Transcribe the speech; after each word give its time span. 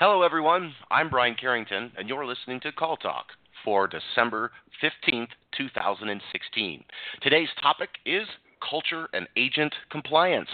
Hello, 0.00 0.22
everyone. 0.22 0.72
I'm 0.90 1.10
Brian 1.10 1.34
Carrington, 1.38 1.92
and 1.98 2.08
you're 2.08 2.24
listening 2.24 2.58
to 2.60 2.72
Call 2.72 2.96
Talk 2.96 3.26
for 3.62 3.86
December 3.86 4.50
15th, 4.82 5.28
2016. 5.54 6.84
Today's 7.20 7.50
topic 7.60 7.90
is 8.06 8.26
culture 8.66 9.10
and 9.12 9.28
agent 9.36 9.74
compliance 9.90 10.48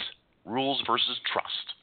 rules 0.45 0.83
versus 0.85 1.21
trust. 1.33 1.76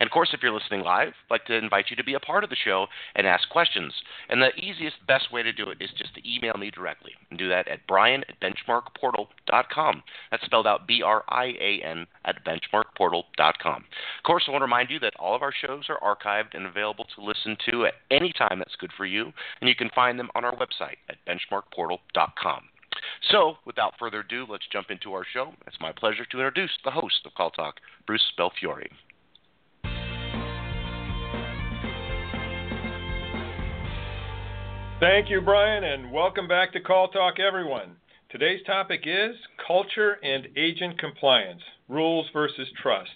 And 0.00 0.06
of 0.06 0.12
course, 0.12 0.30
if 0.32 0.42
you're 0.42 0.52
listening 0.52 0.80
live, 0.80 1.08
I'd 1.08 1.30
like 1.30 1.46
to 1.46 1.54
invite 1.54 1.86
you 1.90 1.96
to 1.96 2.04
be 2.04 2.14
a 2.14 2.20
part 2.20 2.44
of 2.44 2.50
the 2.50 2.56
show 2.56 2.86
and 3.14 3.26
ask 3.26 3.48
questions. 3.48 3.92
And 4.28 4.40
the 4.40 4.54
easiest, 4.56 4.96
best 5.06 5.32
way 5.32 5.42
to 5.42 5.52
do 5.52 5.70
it 5.70 5.78
is 5.80 5.90
just 5.96 6.14
to 6.14 6.28
email 6.28 6.54
me 6.54 6.70
directly. 6.70 7.12
And 7.30 7.38
do 7.38 7.48
that 7.48 7.68
at 7.68 7.86
brian 7.86 8.24
at 8.28 8.40
benchmarkportal.com. 8.40 10.02
That's 10.30 10.44
spelled 10.44 10.66
out 10.66 10.86
B 10.86 11.02
R 11.02 11.24
I 11.28 11.46
A 11.60 11.82
N 11.84 12.06
at 12.24 12.44
benchmarkportal.com. 12.44 13.76
Of 13.76 14.22
course, 14.24 14.44
I 14.46 14.50
want 14.50 14.60
to 14.60 14.66
remind 14.66 14.90
you 14.90 14.98
that 15.00 15.14
all 15.18 15.34
of 15.34 15.42
our 15.42 15.52
shows 15.52 15.84
are 15.88 16.00
archived 16.00 16.54
and 16.54 16.66
available 16.66 17.06
to 17.16 17.24
listen 17.24 17.56
to 17.70 17.86
at 17.86 17.94
any 18.10 18.32
time 18.32 18.58
that's 18.58 18.76
good 18.76 18.92
for 18.96 19.06
you. 19.06 19.32
And 19.60 19.68
you 19.68 19.74
can 19.74 19.90
find 19.94 20.18
them 20.18 20.30
on 20.34 20.44
our 20.44 20.54
website 20.56 20.98
at 21.08 21.16
benchmarkportal.com. 21.26 22.62
So, 23.30 23.58
without 23.64 23.94
further 23.98 24.20
ado, 24.20 24.46
let's 24.48 24.66
jump 24.72 24.90
into 24.90 25.12
our 25.12 25.24
show. 25.24 25.52
It's 25.66 25.80
my 25.80 25.92
pleasure 25.92 26.24
to 26.24 26.38
introduce 26.38 26.70
the 26.84 26.90
host 26.90 27.26
of 27.26 27.34
Call 27.34 27.50
Talk, 27.50 27.76
Bruce 28.06 28.32
Belfiore. 28.38 28.88
Thank 34.98 35.28
you, 35.28 35.42
Brian, 35.42 35.84
and 35.84 36.10
welcome 36.10 36.48
back 36.48 36.72
to 36.72 36.80
Call 36.80 37.08
Talk, 37.08 37.38
everyone. 37.38 37.96
Today's 38.30 38.62
topic 38.64 39.02
is 39.04 39.36
culture 39.66 40.16
and 40.22 40.48
agent 40.56 40.98
compliance 40.98 41.60
rules 41.86 42.26
versus 42.32 42.66
trust. 42.82 43.10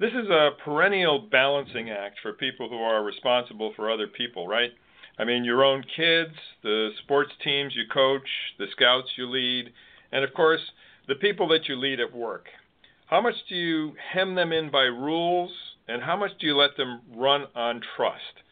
This 0.00 0.10
is 0.10 0.28
a 0.28 0.50
perennial 0.64 1.28
balancing 1.30 1.88
act 1.88 2.16
for 2.20 2.32
people 2.32 2.68
who 2.68 2.78
are 2.78 3.04
responsible 3.04 3.72
for 3.76 3.92
other 3.92 4.08
people, 4.08 4.48
right? 4.48 4.70
I 5.16 5.22
mean, 5.22 5.44
your 5.44 5.62
own 5.62 5.84
kids, 5.96 6.34
the 6.64 6.90
sports 7.04 7.30
teams 7.44 7.74
you 7.76 7.84
coach, 7.92 8.26
the 8.58 8.66
scouts 8.72 9.10
you 9.16 9.30
lead, 9.30 9.72
and 10.10 10.24
of 10.24 10.34
course, 10.34 10.62
the 11.06 11.14
people 11.14 11.46
that 11.50 11.68
you 11.68 11.76
lead 11.76 12.00
at 12.00 12.12
work. 12.12 12.46
How 13.06 13.20
much 13.20 13.36
do 13.48 13.54
you 13.54 13.92
hem 14.12 14.34
them 14.34 14.52
in 14.52 14.68
by 14.68 14.82
rules, 14.82 15.52
and 15.86 16.02
how 16.02 16.16
much 16.16 16.32
do 16.40 16.48
you 16.48 16.56
let 16.56 16.76
them 16.76 17.02
run 17.14 17.44
on 17.54 17.82
trust? 17.96 18.42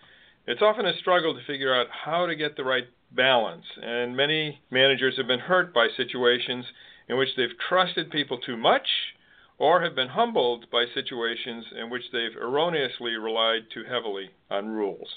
It's 0.44 0.60
often 0.60 0.86
a 0.86 0.98
struggle 0.98 1.34
to 1.34 1.44
figure 1.46 1.72
out 1.72 1.86
how 2.04 2.26
to 2.26 2.34
get 2.34 2.56
the 2.56 2.64
right 2.64 2.88
balance, 3.12 3.64
and 3.80 4.16
many 4.16 4.58
managers 4.72 5.16
have 5.16 5.28
been 5.28 5.38
hurt 5.38 5.72
by 5.72 5.86
situations 5.96 6.64
in 7.08 7.16
which 7.16 7.28
they've 7.36 7.56
trusted 7.68 8.10
people 8.10 8.38
too 8.38 8.56
much 8.56 8.86
or 9.58 9.82
have 9.82 9.94
been 9.94 10.08
humbled 10.08 10.66
by 10.72 10.84
situations 10.94 11.64
in 11.80 11.90
which 11.90 12.02
they've 12.12 12.36
erroneously 12.40 13.12
relied 13.12 13.62
too 13.72 13.84
heavily 13.88 14.30
on 14.50 14.66
rules. 14.66 15.08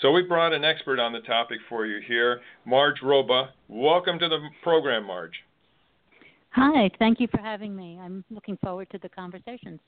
So 0.00 0.10
we 0.10 0.22
brought 0.22 0.52
an 0.52 0.64
expert 0.64 0.98
on 0.98 1.12
the 1.12 1.20
topic 1.20 1.58
for 1.68 1.86
you 1.86 2.00
here, 2.08 2.40
Marge 2.64 3.00
Robba. 3.00 3.50
Welcome 3.68 4.18
to 4.18 4.28
the 4.28 4.40
program, 4.64 5.06
Marge. 5.06 5.44
Hi, 6.50 6.90
thank 6.98 7.20
you 7.20 7.28
for 7.28 7.38
having 7.38 7.76
me. 7.76 8.00
I'm 8.02 8.24
looking 8.28 8.56
forward 8.56 8.90
to 8.90 8.98
the 8.98 9.08
conversations. 9.08 9.78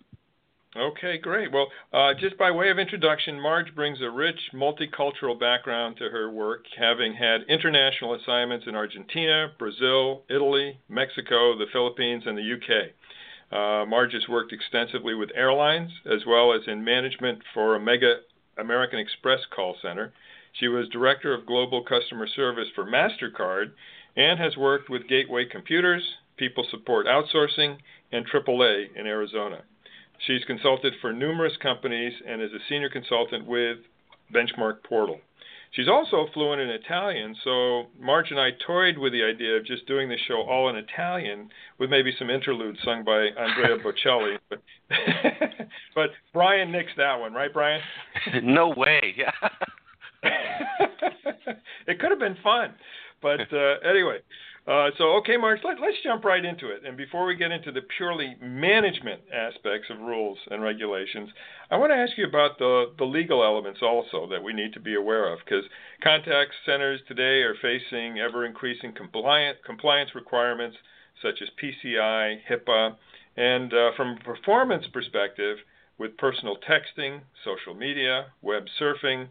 Okay, 0.76 1.16
great. 1.16 1.50
Well, 1.52 1.68
uh, 1.94 2.12
just 2.20 2.36
by 2.36 2.50
way 2.50 2.68
of 2.68 2.78
introduction, 2.78 3.40
Marge 3.40 3.74
brings 3.74 4.02
a 4.02 4.10
rich 4.10 4.38
multicultural 4.52 5.38
background 5.38 5.96
to 5.96 6.10
her 6.10 6.30
work, 6.30 6.66
having 6.78 7.14
had 7.14 7.44
international 7.48 8.12
assignments 8.12 8.66
in 8.66 8.74
Argentina, 8.74 9.50
Brazil, 9.58 10.24
Italy, 10.28 10.78
Mexico, 10.90 11.56
the 11.56 11.64
Philippines, 11.72 12.24
and 12.26 12.36
the 12.36 12.42
UK. 12.42 12.92
Uh, 13.50 13.86
Marge 13.86 14.12
has 14.12 14.28
worked 14.28 14.52
extensively 14.52 15.14
with 15.14 15.30
airlines 15.34 15.90
as 16.04 16.26
well 16.26 16.52
as 16.52 16.60
in 16.66 16.84
management 16.84 17.38
for 17.54 17.74
a 17.74 17.80
mega 17.80 18.16
American 18.58 18.98
Express 18.98 19.40
call 19.54 19.76
center. 19.80 20.12
She 20.52 20.68
was 20.68 20.88
director 20.90 21.32
of 21.32 21.46
global 21.46 21.84
customer 21.84 22.26
service 22.26 22.68
for 22.74 22.84
MasterCard 22.84 23.72
and 24.14 24.38
has 24.38 24.58
worked 24.58 24.90
with 24.90 25.08
Gateway 25.08 25.46
Computers, 25.46 26.02
People 26.36 26.66
Support 26.70 27.06
Outsourcing, 27.06 27.78
and 28.12 28.26
AAA 28.28 28.94
in 28.94 29.06
Arizona. 29.06 29.62
She's 30.26 30.44
consulted 30.44 30.94
for 31.00 31.12
numerous 31.12 31.56
companies 31.62 32.12
and 32.26 32.42
is 32.42 32.52
a 32.52 32.58
senior 32.68 32.88
consultant 32.88 33.46
with 33.46 33.78
Benchmark 34.32 34.82
Portal. 34.88 35.20
She's 35.72 35.88
also 35.88 36.26
fluent 36.32 36.60
in 36.60 36.70
Italian, 36.70 37.36
so 37.44 37.86
Marge 38.00 38.30
and 38.30 38.40
I 38.40 38.50
toyed 38.66 38.96
with 38.96 39.12
the 39.12 39.22
idea 39.24 39.56
of 39.56 39.66
just 39.66 39.86
doing 39.86 40.08
the 40.08 40.16
show 40.26 40.42
all 40.42 40.70
in 40.70 40.76
Italian 40.76 41.50
with 41.78 41.90
maybe 41.90 42.14
some 42.18 42.30
interludes 42.30 42.78
sung 42.82 43.04
by 43.04 43.26
Andrea 43.38 43.76
Bocelli. 43.84 44.38
But, 44.48 44.62
but 45.94 46.10
Brian 46.32 46.72
nixed 46.72 46.96
that 46.96 47.16
one, 47.16 47.34
right, 47.34 47.52
Brian? 47.52 47.82
no 48.42 48.72
way. 48.76 49.14
Yeah. 49.16 49.32
it 51.86 52.00
could 52.00 52.10
have 52.10 52.20
been 52.20 52.38
fun. 52.42 52.74
But 53.20 53.40
uh, 53.52 53.74
anyway, 53.88 54.18
uh, 54.66 54.90
so, 54.98 55.12
okay, 55.18 55.36
Marge, 55.36 55.60
let, 55.64 55.78
us 55.78 55.94
jump 56.02 56.24
right 56.24 56.44
into 56.44 56.68
it. 56.68 56.84
And 56.84 56.96
before 56.96 57.24
we 57.24 57.36
get 57.36 57.52
into 57.52 57.70
the 57.70 57.82
purely 57.96 58.36
management 58.42 59.20
aspects 59.32 59.88
of 59.90 60.00
rules 60.00 60.38
and 60.50 60.60
regulations, 60.60 61.30
I 61.70 61.76
want 61.76 61.92
to 61.92 61.96
ask 61.96 62.18
you 62.18 62.26
about 62.26 62.58
the, 62.58 62.86
the 62.98 63.04
legal 63.04 63.44
elements 63.44 63.80
also 63.80 64.26
that 64.30 64.42
we 64.42 64.52
need 64.52 64.72
to 64.72 64.80
be 64.80 64.96
aware 64.96 65.32
of, 65.32 65.38
because 65.44 65.64
contact 66.02 66.50
centers 66.64 67.00
today 67.06 67.42
are 67.42 67.54
facing 67.62 68.18
ever 68.18 68.44
increasing 68.44 68.92
compliant, 68.92 69.58
compliance 69.64 70.10
requirements 70.16 70.76
such 71.22 71.40
as 71.40 71.48
PCI, 71.62 72.38
HIPAA, 72.50 72.96
and 73.36 73.72
uh, 73.72 73.90
from 73.96 74.16
a 74.20 74.24
performance 74.24 74.86
perspective, 74.92 75.58
with 75.98 76.16
personal 76.18 76.56
texting, 76.68 77.20
social 77.44 77.74
media, 77.74 78.26
web 78.42 78.64
surfing, 78.80 79.28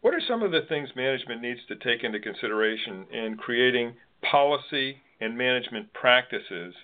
what 0.00 0.14
are 0.14 0.20
some 0.28 0.42
of 0.42 0.52
the 0.52 0.60
things 0.68 0.90
management 0.94 1.40
needs 1.40 1.60
to 1.66 1.76
take 1.76 2.04
into 2.04 2.20
consideration 2.20 3.06
in 3.10 3.36
creating 3.36 3.94
policy 4.30 4.96
and 5.20 5.36
management 5.36 5.92
practices 5.92 6.74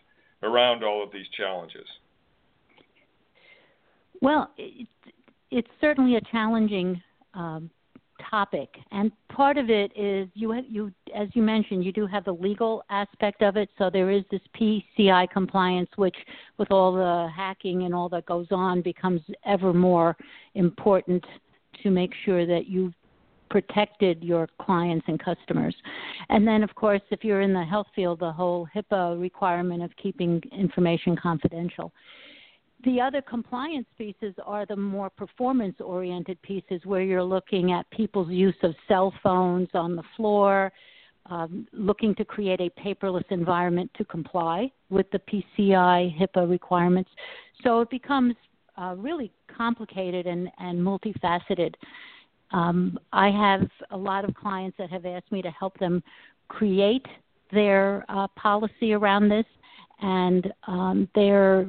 around 0.42 0.84
all 0.84 1.02
of 1.02 1.12
these 1.12 1.26
challenges? 1.36 1.86
Well, 4.20 4.50
it, 4.56 4.86
it's 5.50 5.68
certainly 5.80 6.16
a 6.16 6.20
challenging 6.30 7.02
um, 7.34 7.70
topic, 8.30 8.68
and 8.92 9.10
part 9.28 9.56
of 9.56 9.70
it 9.70 9.92
is 9.96 10.28
you, 10.34 10.54
you, 10.68 10.92
as 11.14 11.28
you 11.34 11.42
mentioned, 11.42 11.84
you 11.84 11.92
do 11.92 12.06
have 12.06 12.24
the 12.24 12.32
legal 12.32 12.82
aspect 12.90 13.42
of 13.42 13.56
it. 13.56 13.70
So 13.78 13.88
there 13.90 14.10
is 14.10 14.22
this 14.30 14.42
PCI 14.60 15.30
compliance, 15.30 15.88
which, 15.96 16.16
with 16.58 16.70
all 16.70 16.92
the 16.92 17.28
hacking 17.34 17.84
and 17.84 17.94
all 17.94 18.08
that 18.10 18.26
goes 18.26 18.48
on, 18.50 18.82
becomes 18.82 19.22
ever 19.46 19.72
more 19.72 20.16
important 20.54 21.24
to 21.82 21.90
make 21.90 22.12
sure 22.24 22.46
that 22.46 22.66
you 22.66 22.92
protected 23.50 24.22
your 24.22 24.48
clients 24.60 25.04
and 25.08 25.22
customers. 25.22 25.74
And 26.28 26.46
then, 26.46 26.62
of 26.62 26.74
course, 26.74 27.02
if 27.10 27.24
you're 27.24 27.42
in 27.42 27.52
the 27.52 27.64
health 27.64 27.88
field, 27.94 28.20
the 28.20 28.32
whole 28.32 28.68
HIPAA 28.74 29.20
requirement 29.20 29.82
of 29.82 29.90
keeping 30.00 30.40
information 30.56 31.16
confidential. 31.16 31.92
The 32.84 33.00
other 33.00 33.20
compliance 33.20 33.86
pieces 33.98 34.34
are 34.46 34.64
the 34.64 34.76
more 34.76 35.10
performance 35.10 35.76
oriented 35.80 36.40
pieces 36.40 36.80
where 36.84 37.02
you're 37.02 37.22
looking 37.22 37.72
at 37.72 37.90
people's 37.90 38.30
use 38.30 38.56
of 38.62 38.74
cell 38.88 39.12
phones 39.22 39.68
on 39.74 39.96
the 39.96 40.02
floor, 40.16 40.72
um, 41.26 41.66
looking 41.72 42.14
to 42.14 42.24
create 42.24 42.60
a 42.60 42.70
paperless 42.80 43.30
environment 43.30 43.90
to 43.98 44.04
comply 44.06 44.72
with 44.88 45.06
the 45.10 45.18
PCI 45.18 46.18
HIPAA 46.18 46.48
requirements. 46.48 47.10
So 47.62 47.82
it 47.82 47.90
becomes 47.90 48.34
uh, 48.80 48.94
really 48.96 49.30
complicated 49.54 50.26
and, 50.26 50.48
and 50.58 50.80
multifaceted. 50.80 51.74
Um, 52.52 52.98
I 53.12 53.30
have 53.30 53.68
a 53.90 53.96
lot 53.96 54.28
of 54.28 54.34
clients 54.34 54.76
that 54.78 54.90
have 54.90 55.06
asked 55.06 55.30
me 55.30 55.42
to 55.42 55.50
help 55.50 55.78
them 55.78 56.02
create 56.48 57.06
their 57.52 58.04
uh, 58.08 58.26
policy 58.36 58.92
around 58.92 59.28
this, 59.28 59.46
and 60.00 60.52
um, 60.66 61.08
they're 61.14 61.66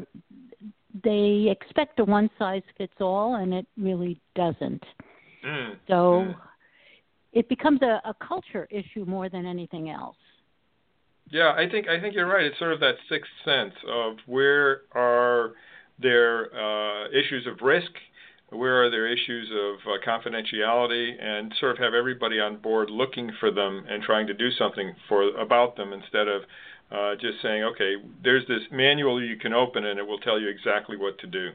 they 1.04 1.48
expect 1.50 2.00
a 2.00 2.04
one 2.04 2.30
size 2.38 2.64
fits 2.78 2.94
all, 3.00 3.36
and 3.36 3.54
it 3.54 3.66
really 3.78 4.20
doesn't. 4.36 4.84
Mm. 5.46 5.78
So 5.88 5.94
mm. 5.94 6.36
it 7.34 7.48
becomes 7.48 7.82
a, 7.82 8.02
a 8.06 8.14
culture 8.26 8.68
issue 8.70 9.06
more 9.06 9.30
than 9.30 9.46
anything 9.46 9.90
else. 9.90 10.18
Yeah, 11.30 11.54
I 11.56 11.70
think 11.70 11.88
I 11.88 12.00
think 12.00 12.14
you're 12.14 12.28
right. 12.28 12.44
It's 12.44 12.60
sort 12.60 12.74
of 12.74 12.80
that 12.82 12.96
sixth 13.08 13.32
sense 13.46 13.74
of 13.88 14.18
where 14.26 14.82
are 14.94 15.54
there 16.00 16.48
uh, 16.54 17.08
issues 17.10 17.48
of 17.48 17.62
risk 17.62 17.92
where 18.52 18.84
are 18.84 18.90
there 18.90 19.08
issues 19.08 19.50
of 19.52 19.80
uh, 19.88 19.98
confidentiality? 20.06 21.22
And 21.22 21.54
sort 21.60 21.72
of 21.74 21.78
have 21.80 21.94
everybody 21.94 22.40
on 22.40 22.58
board 22.58 22.90
looking 22.90 23.32
for 23.40 23.52
them 23.52 23.86
and 23.90 24.04
trying 24.04 24.28
to 24.28 24.34
do 24.34 24.52
something 24.52 24.94
for 25.08 25.30
about 25.38 25.76
them 25.78 25.94
instead 25.94 26.28
of 26.28 26.42
uh, 26.92 27.16
just 27.16 27.42
saying 27.42 27.64
okay 27.64 27.96
there's 28.22 28.46
this 28.48 28.60
manual 28.70 29.24
you 29.24 29.38
can 29.38 29.54
open 29.54 29.86
and 29.86 29.98
it 29.98 30.06
will 30.06 30.20
tell 30.20 30.40
you 30.40 30.50
exactly 30.50 30.98
what 30.98 31.18
to 31.20 31.28
do. 31.28 31.52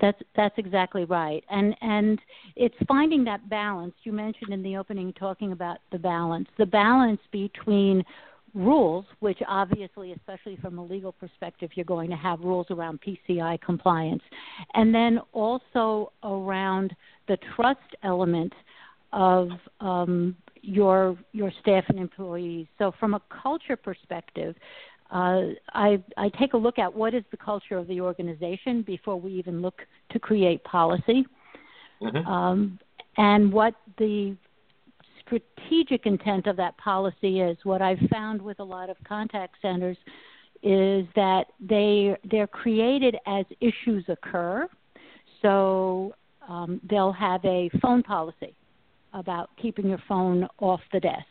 That's 0.00 0.20
that's 0.34 0.54
exactly 0.58 1.04
right. 1.04 1.42
And 1.48 1.74
and 1.80 2.20
it's 2.54 2.74
finding 2.86 3.24
that 3.24 3.48
balance. 3.48 3.94
You 4.02 4.12
mentioned 4.12 4.52
in 4.52 4.62
the 4.62 4.76
opening 4.76 5.12
talking 5.14 5.52
about 5.52 5.78
the 5.90 5.98
balance. 5.98 6.48
The 6.58 6.66
balance 6.66 7.20
between 7.30 8.04
rules, 8.56 9.04
which 9.20 9.38
obviously, 9.46 10.12
especially 10.12 10.56
from 10.56 10.78
a 10.78 10.84
legal 10.84 11.12
perspective, 11.12 11.70
you're 11.74 11.84
going 11.84 12.10
to 12.10 12.16
have 12.16 12.40
rules 12.40 12.66
around 12.70 12.98
PCI 13.02 13.60
compliance, 13.60 14.22
and 14.74 14.94
then 14.94 15.20
also 15.32 16.12
around 16.24 16.96
the 17.28 17.36
trust 17.54 17.80
element 18.02 18.52
of 19.12 19.50
um, 19.80 20.34
your 20.62 21.16
your 21.32 21.52
staff 21.60 21.84
and 21.88 21.98
employees. 21.98 22.66
So, 22.78 22.92
from 22.98 23.14
a 23.14 23.20
culture 23.42 23.76
perspective, 23.76 24.56
uh, 25.10 25.42
I, 25.74 26.02
I 26.16 26.30
take 26.38 26.54
a 26.54 26.56
look 26.56 26.78
at 26.78 26.92
what 26.92 27.14
is 27.14 27.22
the 27.30 27.36
culture 27.36 27.76
of 27.76 27.86
the 27.86 28.00
organization 28.00 28.82
before 28.82 29.20
we 29.20 29.32
even 29.32 29.60
look 29.60 29.82
to 30.10 30.18
create 30.18 30.64
policy, 30.64 31.26
mm-hmm. 32.02 32.26
um, 32.26 32.78
and 33.18 33.52
what 33.52 33.74
the 33.98 34.34
strategic 35.26 36.06
intent 36.06 36.46
of 36.46 36.56
that 36.56 36.76
policy 36.78 37.40
is. 37.40 37.56
What 37.64 37.82
I've 37.82 37.98
found 38.10 38.40
with 38.40 38.60
a 38.60 38.64
lot 38.64 38.90
of 38.90 38.96
contact 39.06 39.56
centers 39.60 39.96
is 40.62 41.06
that 41.14 41.44
they 41.60 42.16
they're 42.30 42.46
created 42.46 43.16
as 43.26 43.44
issues 43.60 44.04
occur. 44.08 44.68
So 45.42 46.14
um, 46.48 46.80
they'll 46.88 47.12
have 47.12 47.44
a 47.44 47.70
phone 47.82 48.02
policy 48.02 48.54
about 49.12 49.50
keeping 49.60 49.88
your 49.88 50.02
phone 50.08 50.48
off 50.58 50.80
the 50.92 51.00
desk. 51.00 51.26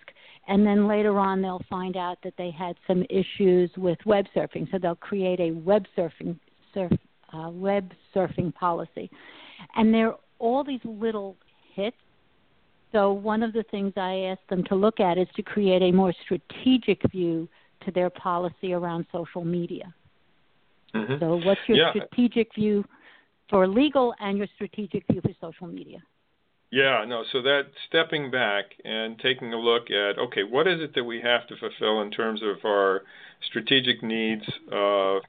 And 0.48 0.65
then 0.65 0.88
later 0.88 1.19
on, 1.19 1.41
they'll 1.41 1.65
find 1.69 1.98
out 1.98 2.19
that 2.24 2.33
they 2.38 2.51
had 2.51 2.75
some 2.88 3.03
issues 3.09 3.71
with 3.77 3.98
web 4.06 4.25
surfing, 4.36 4.69
so 4.71 4.77
they'll 4.77 4.95
create 4.95 5.39
a 5.39 5.51
web 5.51 5.86
surfing 5.98 6.38
surf, 6.74 6.91
uh, 7.33 7.50
web 7.50 7.91
surfing 8.13 8.53
policy. 8.53 9.09
And 9.75 9.91
they're 9.91 10.13
all 10.38 10.63
these 10.63 10.81
little 10.83 11.36
hits 11.74 11.98
so, 12.95 13.12
one 13.12 13.44
of 13.44 13.51
the 13.51 13.63
things 13.63 13.92
I 13.97 14.31
asked 14.31 14.47
them 14.50 14.63
to 14.69 14.75
look 14.75 15.01
at 15.01 15.18
is 15.18 15.27
to 15.36 15.44
create 15.44 15.81
a 15.81 15.92
more 15.92 16.13
strategic 16.24 17.01
view 17.12 17.50
to 17.83 17.92
their 17.92 18.09
policy 18.09 18.71
around 18.71 19.06
social 19.12 19.44
media. 19.44 19.94
Mm-hmm. 20.94 21.15
So, 21.19 21.36
what's 21.44 21.59
your 21.68 21.77
yeah. 21.77 21.89
strategic 21.89 22.56
view 22.56 22.86
for 23.50 23.68
legal 23.68 24.15
and 24.21 24.38
your 24.38 24.47
strategic 24.56 25.03
view 25.12 25.19
for 25.19 25.31
social 25.42 25.68
media? 25.68 25.97
Yeah, 26.71 27.03
no, 27.06 27.25
so 27.33 27.42
that 27.42 27.63
stepping 27.89 28.31
back 28.31 28.63
and 28.86 29.19
taking 29.19 29.51
a 29.51 29.59
look 29.59 29.91
at 29.91 30.18
okay, 30.18 30.44
what 30.44 30.65
is 30.65 30.80
it 30.80 30.95
that 30.95 31.03
we 31.03 31.19
have 31.19 31.45
to 31.48 31.56
fulfill 31.57 32.01
in 32.01 32.12
terms 32.12 32.41
of 32.41 32.63
our 32.63 33.01
strategic 33.50 34.03
needs 34.03 34.44
uh, 34.71 35.18
uh, 35.18 35.19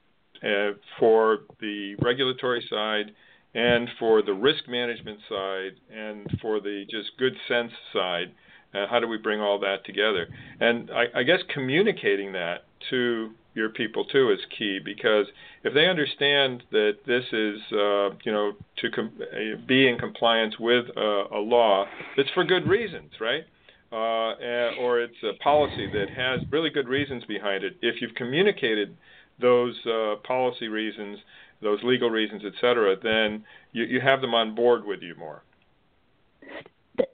for 0.97 1.39
the 1.59 1.95
regulatory 2.01 2.65
side 2.69 3.11
and 3.53 3.89
for 3.99 4.21
the 4.21 4.33
risk 4.33 4.67
management 4.67 5.19
side 5.29 5.73
and 5.93 6.27
for 6.41 6.59
the 6.59 6.85
just 6.89 7.11
good 7.17 7.33
sense 7.47 7.71
side. 7.93 8.31
Uh, 8.73 8.85
how 8.89 8.99
do 8.99 9.07
we 9.07 9.17
bring 9.17 9.39
all 9.39 9.59
that 9.59 9.85
together? 9.85 10.27
And 10.59 10.91
I, 10.91 11.19
I 11.19 11.23
guess 11.23 11.39
communicating 11.53 12.33
that 12.33 12.65
to 12.89 13.31
your 13.53 13.69
people 13.69 14.05
too 14.05 14.31
is 14.31 14.39
key 14.57 14.79
because 14.83 15.25
if 15.63 15.73
they 15.73 15.87
understand 15.87 16.63
that 16.71 16.97
this 17.07 17.23
is, 17.31 17.59
uh, 17.71 18.09
you 18.23 18.31
know, 18.31 18.53
to 18.77 18.91
com- 18.91 19.19
be 19.67 19.87
in 19.87 19.97
compliance 19.97 20.55
with 20.59 20.85
a 20.95 21.39
law 21.39 21.85
that's 22.15 22.29
for 22.33 22.43
good 22.43 22.67
reasons, 22.67 23.11
right? 23.19 23.43
Uh, 23.91 24.75
or 24.81 24.99
it's 24.99 25.15
a 25.23 25.33
policy 25.41 25.87
that 25.91 26.09
has 26.09 26.41
really 26.51 26.69
good 26.69 26.87
reasons 26.87 27.23
behind 27.23 27.63
it. 27.63 27.77
If 27.81 28.01
you've 28.01 28.15
communicated 28.15 28.95
those 29.39 29.75
uh, 29.85 30.15
policy 30.23 30.67
reasons 30.67 31.19
those 31.61 31.79
legal 31.83 32.09
reasons, 32.09 32.43
et 32.45 32.53
cetera, 32.61 32.95
then 33.01 33.43
you, 33.71 33.83
you 33.83 33.99
have 34.01 34.21
them 34.21 34.33
on 34.33 34.55
board 34.55 34.85
with 34.85 35.01
you 35.01 35.15
more. 35.15 35.43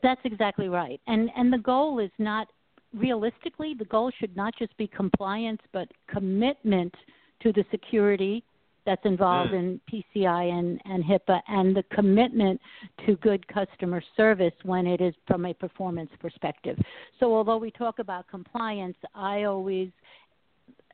That's 0.01 0.21
exactly 0.23 0.69
right. 0.69 1.01
And 1.07 1.29
and 1.35 1.51
the 1.51 1.57
goal 1.57 1.99
is 1.99 2.11
not 2.17 2.47
realistically 2.93 3.73
the 3.73 3.85
goal 3.85 4.11
should 4.19 4.35
not 4.35 4.53
just 4.57 4.75
be 4.77 4.87
compliance 4.87 5.61
but 5.71 5.87
commitment 6.07 6.93
to 7.41 7.51
the 7.51 7.65
security 7.71 8.43
that's 8.85 9.01
involved 9.05 9.51
mm. 9.51 9.59
in 9.59 10.03
PCI 10.15 10.51
and, 10.51 10.79
and 10.85 11.03
HIPAA 11.03 11.41
and 11.47 11.75
the 11.75 11.83
commitment 11.93 12.59
to 13.05 13.15
good 13.17 13.47
customer 13.47 14.03
service 14.17 14.53
when 14.63 14.85
it 14.85 14.99
is 14.99 15.13
from 15.25 15.45
a 15.45 15.53
performance 15.53 16.09
perspective. 16.19 16.77
So 17.19 17.33
although 17.33 17.57
we 17.57 17.71
talk 17.71 17.99
about 17.99 18.27
compliance, 18.27 18.97
I 19.15 19.43
always 19.43 19.89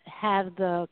have 0.06 0.56
the 0.56 0.88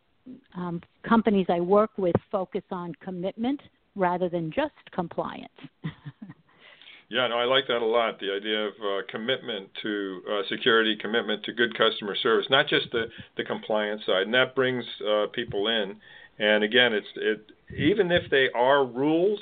um, 0.55 0.81
companies 1.07 1.47
I 1.49 1.59
work 1.59 1.91
with 1.97 2.15
focus 2.31 2.63
on 2.71 2.93
commitment 3.03 3.61
rather 3.95 4.29
than 4.29 4.51
just 4.51 4.73
compliance. 4.93 5.49
yeah, 7.09 7.27
no, 7.27 7.37
I 7.37 7.45
like 7.45 7.67
that 7.67 7.81
a 7.81 7.85
lot. 7.85 8.19
The 8.19 8.31
idea 8.31 8.67
of 8.67 8.73
uh, 8.73 9.01
commitment 9.09 9.69
to 9.81 10.21
uh, 10.29 10.41
security, 10.49 10.95
commitment 10.99 11.43
to 11.45 11.53
good 11.53 11.77
customer 11.77 12.15
service, 12.21 12.45
not 12.49 12.67
just 12.67 12.91
the, 12.91 13.05
the 13.35 13.43
compliance 13.43 14.01
side, 14.05 14.23
and 14.23 14.33
that 14.33 14.55
brings 14.55 14.85
uh, 15.07 15.27
people 15.33 15.67
in. 15.67 15.95
And 16.39 16.63
again, 16.63 16.93
it's 16.93 17.07
it 17.15 17.51
even 17.75 18.11
if 18.11 18.29
they 18.29 18.47
are 18.55 18.85
rules, 18.85 19.39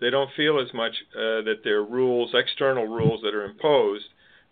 they 0.00 0.10
don't 0.10 0.30
feel 0.36 0.60
as 0.60 0.72
much 0.72 0.92
uh, 1.14 1.42
that 1.42 1.60
they're 1.64 1.82
rules, 1.82 2.30
external 2.34 2.86
rules 2.86 3.20
that 3.22 3.34
are 3.34 3.44
imposed, 3.44 4.04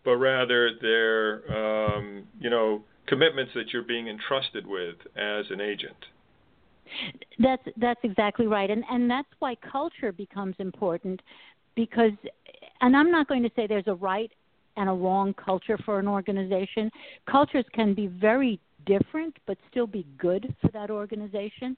but 0.05 0.17
rather 0.17 0.71
they're 0.81 1.43
um, 1.57 2.25
you 2.41 2.51
know 2.51 2.83
commitments 3.07 3.53
that 3.55 3.73
you're 3.73 3.83
being 3.83 4.09
entrusted 4.09 4.67
with 4.67 4.97
as 5.17 5.45
an 5.51 5.61
agent. 5.61 5.97
That's 7.39 7.63
that's 7.79 8.01
exactly 8.03 8.47
right, 8.47 8.71
and 8.71 8.85
and 8.91 9.11
that's 9.11 9.29
why 9.39 9.55
culture 9.57 10.13
becomes 10.13 10.55
important, 10.59 11.21
because, 11.75 12.13
and 12.83 12.95
I'm 12.95 13.11
not 13.11 13.27
going 13.27 13.43
to 13.43 13.51
say 13.57 13.67
there's 13.67 13.89
a 13.89 13.95
right 13.95 14.31
and 14.77 14.89
a 14.89 14.93
wrong 14.93 15.35
culture 15.35 15.79
for 15.85 15.99
an 15.99 16.07
organization. 16.07 16.91
Cultures 17.31 17.65
can 17.73 17.95
be 17.95 18.07
very 18.07 18.61
different, 18.87 19.37
but 19.47 19.57
still 19.71 19.87
be 19.87 20.07
good 20.19 20.55
for 20.61 20.69
that 20.69 20.91
organization. 20.91 21.77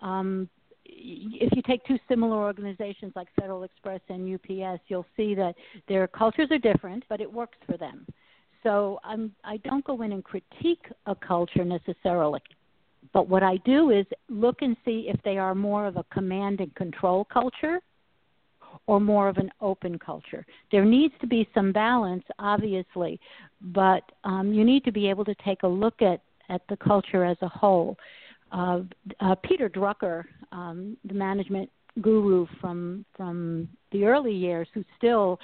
Um, 0.00 0.48
if 0.84 1.50
you 1.54 1.62
take 1.62 1.84
two 1.84 1.98
similar 2.08 2.36
organizations 2.36 3.12
like 3.16 3.28
Federal 3.38 3.64
Express 3.64 4.00
and 4.08 4.32
UPS, 4.34 4.82
you'll 4.88 5.06
see 5.16 5.34
that 5.34 5.54
their 5.88 6.06
cultures 6.06 6.48
are 6.50 6.58
different, 6.58 7.04
but 7.08 7.20
it 7.20 7.32
works 7.32 7.58
for 7.66 7.76
them. 7.76 8.06
So 8.66 8.98
I'm, 9.04 9.30
I 9.44 9.58
don't 9.58 9.84
go 9.84 10.02
in 10.02 10.10
and 10.10 10.24
critique 10.24 10.86
a 11.06 11.14
culture 11.14 11.64
necessarily. 11.64 12.40
But 13.12 13.28
what 13.28 13.44
I 13.44 13.58
do 13.58 13.90
is 13.90 14.04
look 14.28 14.56
and 14.60 14.76
see 14.84 15.06
if 15.08 15.22
they 15.22 15.38
are 15.38 15.54
more 15.54 15.86
of 15.86 15.96
a 15.96 16.04
command 16.12 16.58
and 16.58 16.74
control 16.74 17.24
culture 17.32 17.78
or 18.88 18.98
more 18.98 19.28
of 19.28 19.36
an 19.36 19.50
open 19.60 20.00
culture. 20.00 20.44
There 20.72 20.84
needs 20.84 21.14
to 21.20 21.28
be 21.28 21.48
some 21.54 21.70
balance, 21.70 22.24
obviously, 22.40 23.20
but 23.60 24.02
um, 24.24 24.52
you 24.52 24.64
need 24.64 24.82
to 24.82 24.90
be 24.90 25.08
able 25.08 25.24
to 25.26 25.34
take 25.44 25.62
a 25.62 25.68
look 25.68 26.02
at, 26.02 26.20
at 26.48 26.62
the 26.68 26.76
culture 26.76 27.24
as 27.24 27.36
a 27.42 27.48
whole. 27.48 27.96
Uh, 28.50 28.80
uh, 29.20 29.36
Peter 29.44 29.68
Drucker, 29.70 30.24
um, 30.50 30.96
the 31.04 31.14
management 31.14 31.70
guru 32.02 32.46
from 32.60 33.04
from 33.16 33.68
the 33.92 34.04
early 34.04 34.34
years, 34.34 34.66
who 34.74 34.84
still, 34.98 35.38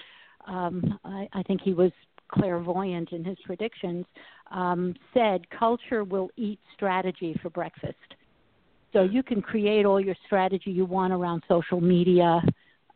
um, 0.49 0.99
I, 1.05 1.29
I 1.33 1.43
think 1.45 1.61
he 1.63 1.73
was 1.73 1.93
clairvoyant 2.33 3.13
in 3.13 3.25
his 3.25 3.39
predictions, 3.45 4.05
um, 4.51 4.95
said 5.15 5.49
culture 5.51 6.05
will 6.05 6.31
eat 6.37 6.59
strategy 6.75 7.39
for 7.43 7.51
breakfast. 7.51 7.97
So 8.93 9.03
you 9.03 9.23
can 9.23 9.41
create 9.41 9.87
all 9.87 10.01
your 10.01 10.17
strategy 10.27 10.71
you 10.71 10.85
want 10.85 11.13
around 11.13 11.43
social 11.49 11.81
media 11.81 12.43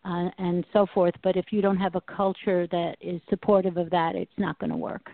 uh, 0.05 0.28
and 0.38 0.64
so 0.73 0.87
forth, 0.95 1.14
but 1.23 1.37
if 1.37 1.47
you 1.50 1.61
don't 1.61 1.78
have 1.78 1.95
a 1.95 2.00
culture 2.02 2.66
that 2.69 2.97
is 3.00 3.21
supportive 3.28 3.76
of 3.76 3.90
that, 3.90 4.14
it's 4.14 4.31
not 4.38 4.59
going 4.59 4.71
to 4.71 4.76
work. 4.76 5.11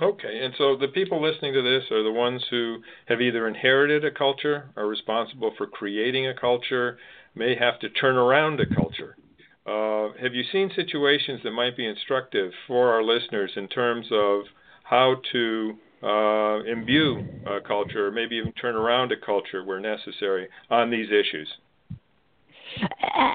Okay, 0.00 0.40
and 0.42 0.54
so 0.58 0.76
the 0.76 0.88
people 0.88 1.22
listening 1.22 1.52
to 1.52 1.62
this 1.62 1.88
are 1.92 2.02
the 2.02 2.10
ones 2.10 2.42
who 2.50 2.78
have 3.06 3.20
either 3.20 3.46
inherited 3.46 4.04
a 4.04 4.10
culture, 4.10 4.70
are 4.76 4.86
responsible 4.86 5.52
for 5.56 5.66
creating 5.66 6.26
a 6.26 6.34
culture, 6.34 6.98
may 7.34 7.54
have 7.54 7.78
to 7.80 7.90
turn 7.90 8.16
around 8.16 8.58
a 8.58 8.74
culture. 8.74 9.16
Uh, 9.64 10.08
have 10.20 10.34
you 10.34 10.42
seen 10.50 10.70
situations 10.74 11.40
that 11.44 11.52
might 11.52 11.76
be 11.76 11.86
instructive 11.86 12.52
for 12.66 12.92
our 12.92 13.02
listeners 13.02 13.50
in 13.56 13.68
terms 13.68 14.06
of 14.10 14.42
how 14.82 15.14
to 15.30 15.74
uh, 16.02 16.62
imbue 16.64 17.24
a 17.46 17.60
culture, 17.60 18.08
or 18.08 18.10
maybe 18.10 18.36
even 18.36 18.52
turn 18.52 18.74
around 18.74 19.12
a 19.12 19.16
culture 19.24 19.64
where 19.64 19.78
necessary 19.78 20.48
on 20.70 20.90
these 20.90 21.06
issues? 21.06 21.48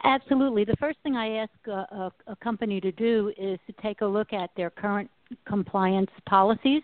Absolutely. 0.03 0.65
The 0.65 0.75
first 0.79 0.98
thing 1.03 1.15
I 1.15 1.38
ask 1.38 1.51
a, 1.67 1.72
a, 1.72 2.12
a, 2.27 2.36
company 2.38 2.81
to 2.81 2.91
do 2.91 3.31
is 3.38 3.60
to 3.67 3.74
take 3.81 4.01
a 4.01 4.05
look 4.05 4.34
at 4.34 4.50
their 4.57 4.69
current 4.69 5.10
compliance 5.48 6.10
policies 6.27 6.81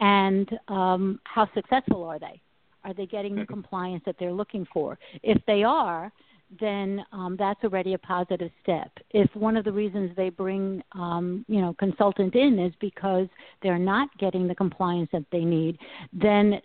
and 0.00 0.48
um, 0.68 1.20
how 1.24 1.48
successful 1.54 2.04
are 2.04 2.18
they? 2.18 2.40
Are 2.84 2.94
they 2.94 3.06
getting 3.06 3.34
the 3.34 3.42
mm-hmm. 3.42 3.52
compliance 3.52 4.02
that 4.06 4.16
they're 4.18 4.32
looking 4.32 4.66
for? 4.72 4.98
If 5.22 5.42
they 5.46 5.62
are, 5.64 6.12
then 6.58 7.04
um, 7.12 7.36
that's 7.38 7.62
already 7.62 7.94
a 7.94 7.98
positive 7.98 8.50
step. 8.62 8.90
If 9.10 9.34
one 9.36 9.56
of 9.56 9.64
the 9.64 9.72
reasons 9.72 10.10
they 10.16 10.30
bring, 10.30 10.82
um, 10.92 11.44
you 11.48 11.60
know, 11.60 11.74
consultant 11.78 12.34
in 12.34 12.58
is 12.58 12.72
because 12.80 13.28
they're 13.62 13.78
not 13.78 14.08
getting 14.18 14.48
the 14.48 14.54
compliance 14.54 15.08
that 15.12 15.24
they 15.30 15.44
need, 15.44 15.78
then 16.12 16.60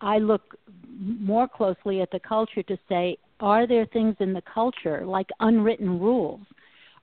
I 0.00 0.18
look 0.18 0.58
more 0.98 1.46
closely 1.46 2.00
at 2.00 2.10
the 2.10 2.20
culture 2.20 2.62
to 2.64 2.78
say, 2.88 3.18
are 3.40 3.66
there 3.66 3.86
things 3.86 4.16
in 4.18 4.32
the 4.32 4.42
culture 4.52 5.04
like 5.06 5.28
unwritten 5.40 6.00
rules? 6.00 6.40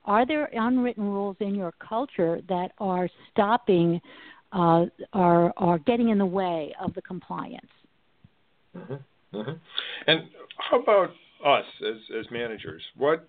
Are 0.04 0.26
there 0.26 0.50
unwritten 0.52 1.04
rules 1.04 1.36
in 1.40 1.54
your 1.54 1.72
culture 1.80 2.42
that 2.48 2.72
are 2.78 3.08
stopping 3.30 4.00
uh, 4.54 4.86
are 5.12 5.52
are 5.56 5.78
getting 5.80 6.10
in 6.10 6.18
the 6.18 6.26
way 6.26 6.74
of 6.80 6.94
the 6.94 7.02
compliance. 7.02 7.66
Mm-hmm. 8.76 9.36
Mm-hmm. 9.36 9.52
And 10.06 10.22
how 10.58 10.80
about 10.80 11.10
us 11.44 11.64
as 11.86 11.96
as 12.18 12.26
managers? 12.30 12.82
What 12.96 13.28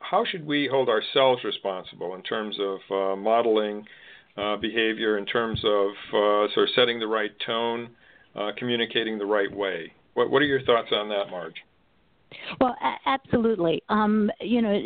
how 0.00 0.24
should 0.24 0.46
we 0.46 0.68
hold 0.70 0.88
ourselves 0.88 1.42
responsible 1.44 2.14
in 2.14 2.22
terms 2.22 2.56
of 2.60 2.78
uh, 2.90 3.16
modeling 3.16 3.84
uh, 4.36 4.56
behavior, 4.56 5.18
in 5.18 5.26
terms 5.26 5.60
of 5.64 5.90
uh, 6.08 6.54
sort 6.54 6.68
of 6.68 6.74
setting 6.74 6.98
the 6.98 7.06
right 7.06 7.32
tone, 7.44 7.90
uh, 8.36 8.50
communicating 8.56 9.18
the 9.18 9.26
right 9.26 9.54
way? 9.54 9.92
What 10.14 10.30
what 10.30 10.42
are 10.42 10.46
your 10.46 10.62
thoughts 10.62 10.88
on 10.92 11.08
that, 11.08 11.30
Marge? 11.30 11.56
Well, 12.60 12.76
a- 12.82 13.08
absolutely. 13.08 13.82
Um, 13.88 14.30
you 14.40 14.62
know, 14.62 14.80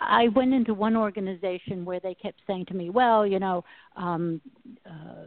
I 0.00 0.28
went 0.28 0.52
into 0.52 0.74
one 0.74 0.96
organization 0.96 1.84
where 1.84 2.00
they 2.00 2.14
kept 2.14 2.40
saying 2.46 2.66
to 2.66 2.74
me, 2.74 2.90
"Well, 2.90 3.26
you 3.26 3.38
know, 3.38 3.64
um, 3.96 4.40
uh, 4.84 5.26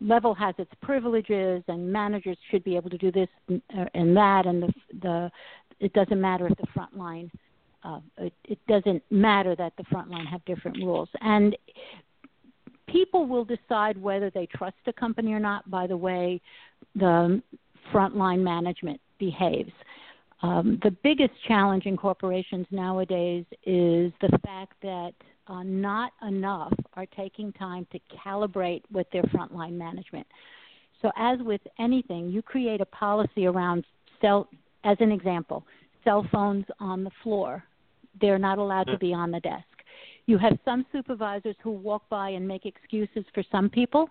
level 0.00 0.34
has 0.34 0.54
its 0.58 0.70
privileges, 0.82 1.62
and 1.68 1.90
managers 1.90 2.36
should 2.50 2.64
be 2.64 2.76
able 2.76 2.90
to 2.90 2.98
do 2.98 3.10
this 3.10 3.28
and, 3.48 3.62
and 3.94 4.16
that, 4.16 4.46
and 4.46 4.62
the 4.62 4.72
the 5.02 5.30
it 5.84 5.92
doesn't 5.92 6.20
matter 6.20 6.46
if 6.46 6.56
the 6.56 6.66
front 6.74 6.96
line." 6.96 7.30
Uh, 7.82 8.00
it, 8.16 8.32
it 8.44 8.58
doesn't 8.66 9.02
matter 9.10 9.54
that 9.54 9.74
the 9.76 9.84
front 9.84 10.10
line 10.10 10.24
have 10.24 10.42
different 10.46 10.78
rules, 10.78 11.08
and 11.20 11.54
people 12.86 13.26
will 13.26 13.44
decide 13.44 14.00
whether 14.00 14.30
they 14.30 14.46
trust 14.46 14.76
a 14.86 14.92
company 14.92 15.32
or 15.32 15.40
not 15.40 15.68
by 15.70 15.86
the 15.86 15.96
way 15.96 16.40
the 16.94 17.42
frontline 17.92 18.40
management 18.40 19.00
behaves. 19.18 19.72
Um, 20.42 20.78
the 20.82 20.90
biggest 21.02 21.32
challenge 21.48 21.86
in 21.86 21.96
corporations 21.96 22.66
nowadays 22.70 23.44
is 23.64 24.12
the 24.20 24.38
fact 24.44 24.74
that 24.82 25.12
uh, 25.46 25.62
not 25.62 26.12
enough 26.26 26.72
are 26.94 27.06
taking 27.06 27.52
time 27.52 27.86
to 27.92 27.98
calibrate 28.24 28.82
with 28.92 29.06
their 29.12 29.22
frontline 29.24 29.72
management. 29.72 30.26
So, 31.02 31.10
as 31.16 31.38
with 31.40 31.60
anything, 31.78 32.28
you 32.28 32.42
create 32.42 32.80
a 32.80 32.86
policy 32.86 33.46
around 33.46 33.84
cell, 34.20 34.48
as 34.84 34.96
an 35.00 35.12
example, 35.12 35.64
cell 36.04 36.26
phones 36.30 36.64
on 36.80 37.04
the 37.04 37.10
floor. 37.22 37.62
They're 38.20 38.38
not 38.38 38.58
allowed 38.58 38.84
to 38.84 38.98
be 38.98 39.12
on 39.12 39.30
the 39.30 39.40
desk. 39.40 39.64
You 40.26 40.38
have 40.38 40.58
some 40.64 40.86
supervisors 40.92 41.56
who 41.62 41.72
walk 41.72 42.08
by 42.08 42.30
and 42.30 42.46
make 42.46 42.64
excuses 42.64 43.24
for 43.34 43.42
some 43.50 43.68
people, 43.68 44.08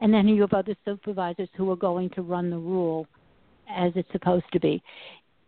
and 0.00 0.12
then 0.12 0.28
you 0.28 0.40
have 0.42 0.52
other 0.52 0.76
supervisors 0.84 1.48
who 1.56 1.70
are 1.70 1.76
going 1.76 2.10
to 2.10 2.22
run 2.22 2.50
the 2.50 2.58
rule 2.58 3.06
as 3.68 3.92
it's 3.96 4.10
supposed 4.12 4.44
to 4.52 4.60
be 4.60 4.82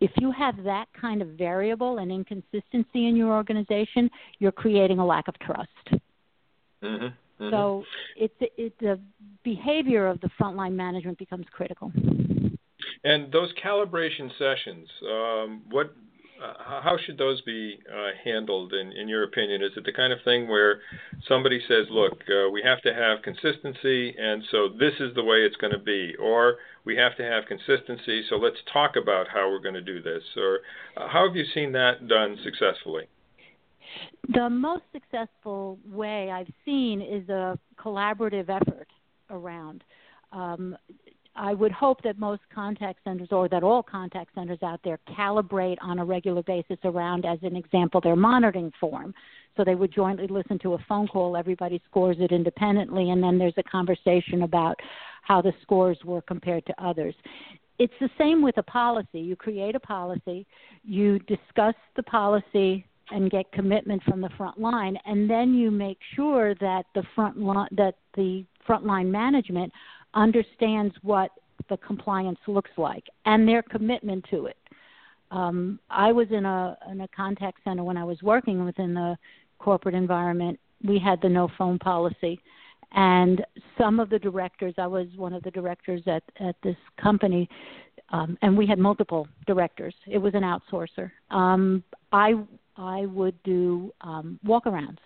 if 0.01 0.11
you 0.19 0.31
have 0.31 0.63
that 0.65 0.87
kind 0.99 1.23
of 1.23 1.29
variable 1.29 1.99
and 1.99 2.13
inconsistency 2.13 3.07
in 3.09 3.17
your 3.17 3.33
organization, 3.33 4.11
you're 4.39 4.53
creating 4.53 4.99
a 4.99 5.05
lack 5.05 5.29
of 5.29 5.39
trust. 5.41 5.69
Mm-hmm, 6.83 7.07
mm-hmm. 7.07 7.51
So 7.51 7.85
it's 8.17 8.35
it, 8.57 8.79
the 8.79 9.01
behavior 9.43 10.07
of 10.07 10.21
the 10.21 10.31
frontline 10.41 10.75
management 10.75 11.19
becomes 11.19 11.47
critical. 11.53 11.93
And 13.05 13.33
those 13.33 13.53
calibration 13.65 14.31
sessions, 14.39 14.89
um, 15.03 15.63
what 15.71 15.95
uh, 16.43 16.53
how 16.83 16.97
should 17.05 17.19
those 17.19 17.41
be 17.43 17.79
uh, 17.93 18.11
handled 18.25 18.73
in, 18.73 18.93
in 18.93 19.09
your 19.09 19.25
opinion? 19.25 19.63
Is 19.63 19.73
it 19.77 19.85
the 19.85 19.93
kind 19.93 20.13
of 20.13 20.21
thing 20.25 20.49
where 20.49 20.81
somebody 21.27 21.61
says, 21.67 21.87
look, 21.91 22.13
uh, 22.29 22.49
we 22.51 22.63
have 22.63 22.81
to 22.83 22.95
have 22.95 23.23
consistency, 23.23 24.15
and 24.17 24.45
so 24.51 24.69
this 24.69 24.93
is 25.01 25.15
the 25.15 25.25
way 25.25 25.39
it's 25.39 25.57
going 25.57 25.73
to 25.73 25.81
be, 25.81 26.15
or 26.21 26.59
we 26.85 26.97
have 26.97 27.17
to 27.17 27.25
have 27.25 27.45
consistency, 27.47 28.23
so 28.29 28.37
let's 28.37 28.57
talk 28.73 28.93
about 28.95 29.27
how 29.29 29.51
we're 29.51 29.61
going 29.61 29.75
to 29.75 29.81
do 29.81 30.01
this, 30.01 30.23
or 30.37 30.61
uh, 30.97 31.09
how 31.09 31.27
have 31.27 31.35
you 31.35 31.45
seen 31.55 31.73
that 31.73 32.07
done 32.07 32.39
successfully? 32.45 33.05
The 34.33 34.49
most 34.49 34.85
successful 34.93 35.79
way 35.91 36.31
I've 36.31 36.53
seen 36.65 37.01
is 37.01 37.29
a 37.29 37.59
collaborative 37.81 38.49
effort 38.49 38.89
around. 39.31 39.83
Um, 40.31 40.77
I 41.39 41.55
would 41.55 41.71
hope 41.71 42.03
that 42.03 42.19
most 42.19 42.43
contact 42.53 42.99
centers, 43.05 43.29
or 43.31 43.49
that 43.49 43.63
all 43.63 43.83
contact 43.83 44.35
centers 44.35 44.59
out 44.63 44.81
there, 44.83 44.99
calibrate 45.09 45.77
on 45.81 46.01
a 46.01 46.05
regular 46.05 46.43
basis 46.43 46.79
around, 46.85 47.25
as 47.25 47.39
an 47.43 47.55
example, 47.55 48.01
their 48.01 48.17
monitoring 48.17 48.73
form. 48.81 49.15
So 49.57 49.65
they 49.65 49.77
would 49.77 49.95
jointly 49.95 50.27
listen 50.27 50.59
to 50.61 50.75
a 50.75 50.79
phone 50.89 51.07
call, 51.07 51.37
everybody 51.37 51.81
scores 51.89 52.17
it 52.19 52.33
independently, 52.33 53.11
and 53.11 53.23
then 53.23 53.39
there's 53.39 53.55
a 53.57 53.63
conversation 53.63 54.43
about 54.43 54.79
how 55.23 55.41
the 55.41 55.53
scores 55.63 55.99
were 56.05 56.23
compared 56.23 56.67
to 56.67 56.85
others. 56.85 57.15
It's 57.79 57.95
the 58.01 58.11
same 58.19 58.43
with 58.43 58.59
a 58.59 58.63
policy. 58.65 59.21
You 59.21 59.37
create 59.37 59.77
a 59.77 59.81
policy, 59.81 60.45
you 60.83 61.21
discuss 61.21 61.75
the 61.95 62.03
policy 62.03 62.85
and 63.11 63.31
get 63.31 63.51
commitment 63.53 64.03
from 64.03 64.21
the 64.21 64.31
front 64.37 64.59
line, 64.61 64.99
and 65.07 65.31
then 65.31 65.55
you 65.55 65.71
make 65.71 65.99
sure 66.15 66.55
that 66.57 66.85
the 66.95 67.05
front 67.15 67.39
line, 67.39 67.69
that 67.73 67.95
the 68.17 68.45
frontline 68.69 69.07
management 69.07 69.73
understands 70.15 70.95
what 71.03 71.31
the 71.69 71.77
compliance 71.79 72.39
looks 72.47 72.71
like 72.77 73.05
and 73.27 73.47
their 73.47 73.63
commitment 73.63 74.25
to 74.31 74.47
it. 74.47 74.57
Um, 75.31 75.79
I 75.91 76.13
was 76.13 76.29
in 76.31 76.47
a 76.47 76.77
in 76.91 77.03
a 77.03 77.09
contact 77.09 77.59
center 77.65 77.85
when 77.85 77.97
I 77.97 78.05
was 78.05 78.23
working 78.23 78.65
within 78.65 78.95
the 78.95 79.17
corporate 79.59 79.95
environment. 79.95 80.59
We 80.83 80.99
had 80.99 81.21
the 81.21 81.29
no 81.29 81.51
phone 81.59 81.79
policy, 81.79 82.41
and 82.93 83.45
some 83.77 84.01
of 84.01 84.09
the 84.09 84.19
directors. 84.19 84.75
I 84.79 84.87
was 84.87 85.07
one 85.17 85.35
of 85.35 85.43
the 85.43 85.51
directors 85.51 86.03
at 86.07 86.23
at 86.41 86.57
this 86.63 86.77
company, 86.99 87.49
um, 88.11 88.39
and 88.41 88.57
we 88.57 88.67
had 88.67 88.79
multiple 88.79 89.29
directors. 89.47 89.95
It 90.07 90.19
was 90.19 90.35
an 90.35 90.43
outsourcer. 90.43 91.11
Um, 91.31 91.85
I 92.11 92.35
I 92.77 93.05
would 93.07 93.41
do 93.43 93.93
um, 94.01 94.39
walkarounds 94.47 94.99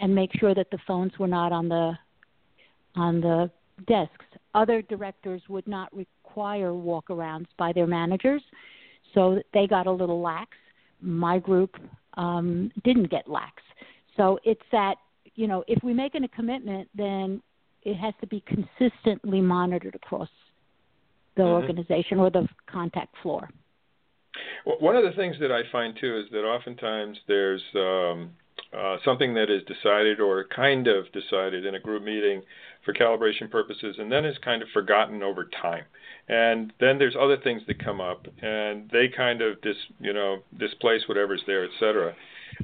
and 0.00 0.12
make 0.12 0.30
sure 0.40 0.54
that 0.54 0.70
the 0.70 0.78
phones 0.86 1.16
were 1.18 1.28
not 1.28 1.52
on 1.52 1.68
the 1.68 1.92
on 2.96 3.20
the 3.20 3.50
desks. 3.86 4.24
Other 4.54 4.82
directors 4.82 5.42
would 5.48 5.66
not 5.66 5.94
require 5.94 6.70
walkarounds 6.70 7.46
by 7.58 7.72
their 7.72 7.86
managers, 7.86 8.42
so 9.14 9.40
they 9.52 9.66
got 9.66 9.86
a 9.86 9.92
little 9.92 10.20
lax. 10.20 10.50
My 11.00 11.38
group 11.38 11.76
um, 12.16 12.70
didn't 12.84 13.10
get 13.10 13.28
lax. 13.28 13.62
So 14.16 14.38
it's 14.44 14.62
that, 14.72 14.96
you 15.34 15.46
know, 15.46 15.64
if 15.66 15.82
we 15.82 15.92
make 15.92 16.14
a 16.14 16.28
commitment, 16.28 16.88
then 16.94 17.42
it 17.82 17.94
has 17.96 18.14
to 18.20 18.26
be 18.26 18.42
consistently 18.46 19.40
monitored 19.40 19.94
across 19.94 20.28
the 21.36 21.42
mm-hmm. 21.42 21.52
organization 21.52 22.18
or 22.18 22.30
the 22.30 22.48
contact 22.70 23.14
floor. 23.22 23.48
Well, 24.66 24.76
one 24.80 24.96
of 24.96 25.04
the 25.04 25.12
things 25.12 25.36
that 25.40 25.52
I 25.52 25.62
find 25.70 25.96
too 26.00 26.18
is 26.18 26.30
that 26.32 26.40
oftentimes 26.40 27.18
there's 27.28 27.62
um, 27.74 28.30
uh, 28.76 28.96
something 29.04 29.34
that 29.34 29.50
is 29.50 29.62
decided 29.64 30.20
or 30.20 30.44
kind 30.44 30.86
of 30.86 31.10
decided 31.12 31.64
in 31.64 31.74
a 31.74 31.80
group 31.80 32.02
meeting 32.02 32.42
for 32.84 32.92
calibration 32.92 33.50
purposes, 33.50 33.96
and 33.98 34.10
then 34.10 34.24
is 34.24 34.36
kind 34.44 34.62
of 34.62 34.68
forgotten 34.72 35.22
over 35.22 35.48
time. 35.62 35.84
And 36.28 36.72
then 36.80 36.98
there's 36.98 37.16
other 37.18 37.36
things 37.36 37.62
that 37.66 37.82
come 37.82 38.00
up, 38.00 38.26
and 38.42 38.90
they 38.90 39.08
kind 39.14 39.42
of 39.42 39.60
dis, 39.62 39.76
you 40.00 40.12
know, 40.12 40.38
displace 40.58 41.02
whatever's 41.06 41.42
there, 41.46 41.64
etc. 41.64 42.14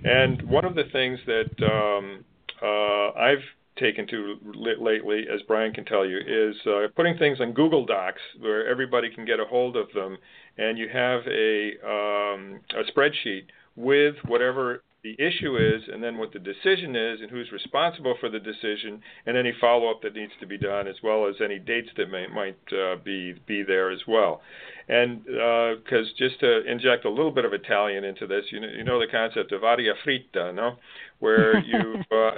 And 0.05 0.43
one 0.49 0.65
of 0.65 0.75
the 0.75 0.85
things 0.93 1.19
that 1.27 1.51
um, 1.63 2.25
uh, 2.63 3.19
I've 3.19 3.43
taken 3.79 4.07
to 4.09 4.37
lately, 4.55 5.25
as 5.33 5.41
Brian 5.47 5.73
can 5.73 5.85
tell 5.85 6.07
you, 6.07 6.19
is 6.19 6.55
uh, 6.67 6.89
putting 6.95 7.17
things 7.17 7.41
on 7.41 7.53
Google 7.53 7.87
Docs 7.87 8.21
where 8.39 8.69
everybody 8.69 9.11
can 9.11 9.25
get 9.25 9.41
a 9.41 9.45
hold 9.45 9.77
of 9.77 9.89
them, 9.95 10.19
and 10.59 10.79
you 10.79 10.89
have 10.89 11.23
a 11.27 11.73
um, 11.85 12.61
a 12.77 12.85
spreadsheet 12.93 13.45
with 13.77 14.17
whatever 14.27 14.83
the 15.03 15.17
issue 15.19 15.57
is, 15.57 15.83
and 15.93 16.03
then 16.03 16.19
what 16.19 16.33
the 16.33 16.39
decision 16.39 16.95
is, 16.95 17.21
and 17.21 17.31
who's 17.31 17.51
responsible 17.53 18.15
for 18.21 18.29
the 18.29 18.39
decision, 18.39 19.01
and 19.27 19.37
any 19.37 19.53
follow-up 19.61 20.03
that 20.03 20.15
needs 20.15 20.33
to 20.41 20.47
be 20.47 20.59
done, 20.59 20.87
as 20.87 20.97
well 21.03 21.27
as 21.27 21.37
any 21.43 21.59
dates 21.59 21.89
that 21.97 22.11
may, 22.11 22.27
might 22.27 22.59
uh, 22.73 22.97
be 23.03 23.35
be 23.47 23.63
there 23.63 23.91
as 23.91 24.01
well. 24.07 24.43
And 24.89 25.25
because 25.25 26.07
uh, 26.09 26.19
just 26.19 26.41
to 26.41 26.71
inject 26.71 27.05
a 27.05 27.11
little 27.11 27.31
bit 27.31 27.45
of 27.45 27.53
Italian 27.53 28.05
into 28.05 28.27
this, 28.27 28.45
you 28.51 28.61
know, 28.61 28.69
you 28.69 28.85
know 28.85 28.99
the 28.99 29.07
concept 29.07 29.53
of 29.53 29.65
aria 29.65 29.95
fritta, 30.05 30.55
no? 30.55 30.77
Where 31.21 31.59
you, 31.65 32.03
uh, 32.11 32.31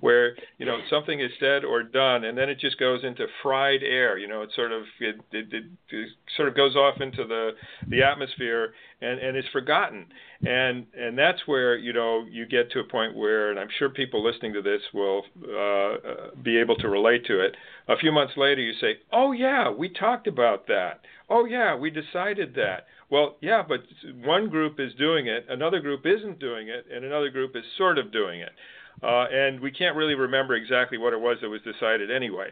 where 0.00 0.34
you 0.58 0.66
know 0.66 0.78
something 0.90 1.20
is 1.20 1.30
said 1.40 1.64
or 1.64 1.82
done, 1.82 2.24
and 2.24 2.36
then 2.36 2.48
it 2.48 2.58
just 2.58 2.78
goes 2.78 3.04
into 3.04 3.26
fried 3.42 3.82
air. 3.82 4.18
You 4.18 4.28
know, 4.28 4.42
it 4.42 4.50
sort 4.54 4.72
of 4.72 4.82
it, 5.00 5.16
it, 5.32 5.52
it, 5.52 5.64
it 5.90 6.08
sort 6.36 6.48
of 6.48 6.56
goes 6.56 6.76
off 6.76 7.00
into 7.00 7.24
the 7.24 7.50
the 7.88 8.02
atmosphere 8.02 8.74
and 9.00 9.20
and 9.20 9.36
is 9.36 9.44
forgotten. 9.52 10.06
And 10.46 10.86
and 10.96 11.18
that's 11.18 11.40
where 11.46 11.76
you 11.76 11.92
know 11.92 12.24
you 12.30 12.46
get 12.46 12.70
to 12.72 12.80
a 12.80 12.84
point 12.84 13.16
where, 13.16 13.50
and 13.50 13.58
I'm 13.58 13.68
sure 13.78 13.88
people 13.88 14.24
listening 14.24 14.52
to 14.54 14.62
this 14.62 14.82
will 14.94 15.22
uh, 15.42 16.30
be 16.42 16.58
able 16.58 16.76
to 16.76 16.88
relate 16.88 17.26
to 17.26 17.44
it. 17.44 17.56
A 17.88 17.96
few 17.96 18.12
months 18.12 18.34
later, 18.36 18.60
you 18.60 18.74
say, 18.80 18.98
"Oh 19.12 19.32
yeah, 19.32 19.70
we 19.70 19.88
talked 19.88 20.26
about 20.26 20.66
that." 20.68 21.00
Oh, 21.30 21.44
yeah, 21.44 21.76
we 21.76 21.90
decided 21.90 22.54
that. 22.54 22.86
Well, 23.10 23.36
yeah, 23.40 23.62
but 23.66 23.80
one 24.24 24.48
group 24.48 24.80
is 24.80 24.92
doing 24.94 25.26
it, 25.26 25.46
another 25.48 25.80
group 25.80 26.06
isn't 26.06 26.38
doing 26.38 26.68
it, 26.68 26.86
and 26.92 27.04
another 27.04 27.30
group 27.30 27.54
is 27.54 27.64
sort 27.76 27.98
of 27.98 28.12
doing 28.12 28.40
it. 28.40 28.50
Uh, 29.02 29.26
and 29.30 29.60
we 29.60 29.70
can't 29.70 29.96
really 29.96 30.14
remember 30.14 30.54
exactly 30.54 30.98
what 30.98 31.12
it 31.12 31.20
was 31.20 31.38
that 31.40 31.48
was 31.48 31.60
decided 31.62 32.10
anyway. 32.10 32.50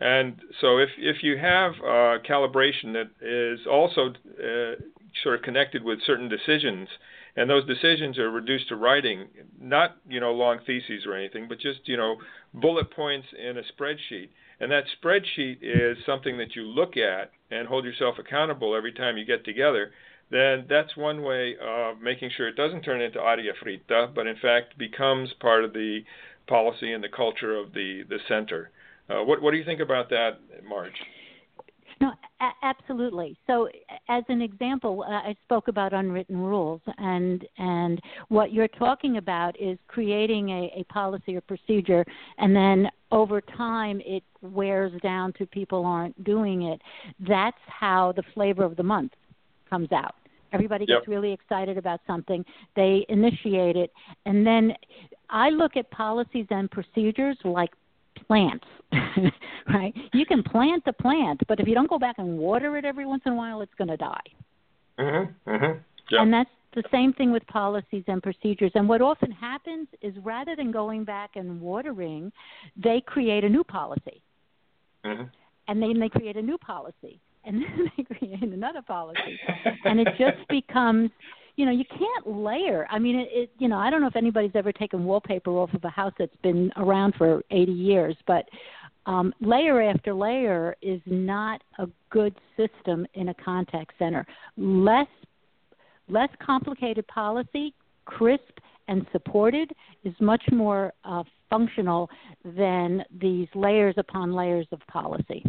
And 0.00 0.40
so 0.60 0.78
if, 0.78 0.90
if 0.98 1.22
you 1.22 1.38
have 1.38 1.72
uh, 1.80 2.18
calibration 2.28 2.92
that 2.92 3.10
is 3.20 3.66
also 3.66 4.08
uh, 4.10 4.82
sort 5.22 5.36
of 5.36 5.42
connected 5.42 5.82
with 5.82 6.00
certain 6.06 6.28
decisions, 6.28 6.88
and 7.36 7.48
those 7.48 7.66
decisions 7.66 8.18
are 8.18 8.30
reduced 8.30 8.68
to 8.68 8.76
writing, 8.76 9.28
not 9.60 9.96
you 10.08 10.20
know 10.20 10.32
long 10.32 10.58
theses 10.66 11.04
or 11.06 11.14
anything, 11.14 11.46
but 11.48 11.58
just 11.60 11.80
you 11.84 11.96
know 11.96 12.16
bullet 12.54 12.90
points 12.90 13.26
in 13.38 13.58
a 13.58 13.62
spreadsheet. 13.62 14.28
And 14.58 14.70
that 14.72 14.84
spreadsheet 15.02 15.58
is 15.60 15.98
something 16.06 16.38
that 16.38 16.56
you 16.56 16.62
look 16.62 16.96
at 16.96 17.30
and 17.50 17.68
hold 17.68 17.84
yourself 17.84 18.16
accountable 18.18 18.74
every 18.74 18.92
time 18.92 19.18
you 19.18 19.26
get 19.26 19.44
together. 19.44 19.92
Then 20.30 20.66
that's 20.68 20.96
one 20.96 21.22
way 21.22 21.56
of 21.62 22.00
making 22.00 22.30
sure 22.36 22.48
it 22.48 22.56
doesn't 22.56 22.82
turn 22.82 23.00
into 23.00 23.20
aria 23.20 23.52
fritta, 23.62 24.12
but 24.14 24.26
in 24.26 24.36
fact 24.36 24.76
becomes 24.76 25.32
part 25.40 25.64
of 25.64 25.72
the 25.72 26.00
policy 26.48 26.92
and 26.92 27.02
the 27.02 27.08
culture 27.08 27.56
of 27.56 27.72
the 27.72 28.02
the 28.08 28.18
center. 28.28 28.70
Uh, 29.08 29.22
what 29.22 29.40
what 29.40 29.52
do 29.52 29.56
you 29.56 29.64
think 29.64 29.80
about 29.80 30.10
that, 30.10 30.38
Marge? 30.68 30.92
No, 32.00 32.12
a- 32.40 32.66
absolutely. 32.66 33.38
So, 33.46 33.68
as 34.08 34.22
an 34.28 34.42
example, 34.42 35.04
uh, 35.08 35.12
I 35.12 35.36
spoke 35.44 35.68
about 35.68 35.92
unwritten 35.94 36.36
rules, 36.36 36.80
and 36.98 37.46
and 37.56 38.00
what 38.28 38.52
you're 38.52 38.68
talking 38.68 39.16
about 39.16 39.58
is 39.60 39.78
creating 39.86 40.50
a, 40.50 40.80
a 40.80 40.84
policy 40.92 41.36
or 41.36 41.40
procedure, 41.40 42.04
and 42.38 42.54
then 42.54 42.88
over 43.12 43.40
time 43.40 44.02
it 44.04 44.24
wears 44.42 44.92
down 45.02 45.32
to 45.34 45.46
people 45.46 45.86
aren't 45.86 46.22
doing 46.24 46.62
it. 46.62 46.82
That's 47.26 47.56
how 47.66 48.12
the 48.16 48.24
flavor 48.34 48.64
of 48.64 48.76
the 48.76 48.82
month 48.82 49.12
comes 49.68 49.92
out. 49.92 50.14
Everybody 50.52 50.86
gets 50.86 51.02
yep. 51.02 51.08
really 51.08 51.32
excited 51.32 51.76
about 51.76 52.00
something. 52.06 52.44
They 52.76 53.04
initiate 53.08 53.76
it, 53.76 53.92
and 54.26 54.46
then 54.46 54.74
I 55.28 55.50
look 55.50 55.76
at 55.76 55.90
policies 55.90 56.46
and 56.50 56.70
procedures 56.70 57.36
like 57.44 57.70
plants, 58.26 58.66
right? 59.68 59.94
You 60.12 60.24
can 60.24 60.42
plant 60.42 60.84
the 60.84 60.92
plant, 60.92 61.40
but 61.48 61.60
if 61.60 61.66
you 61.66 61.74
don't 61.74 61.90
go 61.90 61.98
back 61.98 62.16
and 62.18 62.38
water 62.38 62.76
it 62.76 62.84
every 62.84 63.06
once 63.06 63.22
in 63.26 63.32
a 63.32 63.36
while, 63.36 63.60
it's 63.60 63.74
going 63.74 63.88
to 63.88 63.96
die. 63.96 64.20
Mhm. 64.98 65.34
Mhm. 65.46 65.80
And 66.10 66.32
that's 66.32 66.50
the 66.72 66.84
same 66.90 67.12
thing 67.12 67.32
with 67.32 67.46
policies 67.46 68.04
and 68.06 68.22
procedures. 68.22 68.72
And 68.74 68.88
what 68.88 69.00
often 69.02 69.30
happens 69.30 69.88
is 70.02 70.14
rather 70.18 70.54
than 70.54 70.70
going 70.70 71.04
back 71.04 71.36
and 71.36 71.60
watering, 71.60 72.32
they 72.76 73.00
create 73.00 73.44
a 73.44 73.48
new 73.48 73.64
policy. 73.64 74.22
Mhm. 75.04 75.30
And 75.68 75.82
then 75.82 75.98
they 75.98 76.08
create 76.08 76.36
a 76.36 76.42
new 76.42 76.58
policy. 76.58 77.20
And 77.46 77.62
then 77.62 77.90
they 77.96 78.02
create 78.02 78.42
another 78.42 78.82
policy. 78.82 79.38
and 79.84 80.00
it 80.00 80.08
just 80.18 80.46
becomes 80.48 81.10
you 81.56 81.64
know 81.64 81.72
you 81.72 81.84
can't 81.88 82.36
layer. 82.36 82.86
I 82.90 82.98
mean 82.98 83.16
it, 83.16 83.28
it 83.32 83.50
you 83.58 83.68
know 83.68 83.78
i 83.78 83.88
don't 83.88 84.02
know 84.02 84.08
if 84.08 84.16
anybody's 84.16 84.54
ever 84.54 84.72
taken 84.72 85.04
wallpaper 85.04 85.50
off 85.52 85.72
of 85.72 85.82
a 85.84 85.88
house 85.88 86.12
that's 86.18 86.36
been 86.42 86.70
around 86.76 87.14
for 87.16 87.42
80 87.50 87.72
years 87.72 88.16
but 88.26 88.44
um, 89.06 89.32
layer 89.40 89.80
after 89.80 90.12
layer 90.12 90.76
is 90.82 91.00
not 91.06 91.62
a 91.78 91.88
good 92.10 92.34
system 92.56 93.06
in 93.14 93.28
a 93.28 93.34
contact 93.34 93.92
center. 93.98 94.26
Less 94.56 95.06
less 96.08 96.28
complicated 96.44 97.06
policy 97.08 97.74
crisp 98.04 98.58
and 98.86 99.04
supported 99.10 99.72
is 100.04 100.14
much 100.20 100.42
more 100.52 100.92
uh, 101.04 101.24
functional 101.50 102.08
than 102.44 103.02
these 103.20 103.48
layers 103.56 103.94
upon 103.98 104.32
layers 104.32 104.68
of 104.70 104.80
policy 104.86 105.44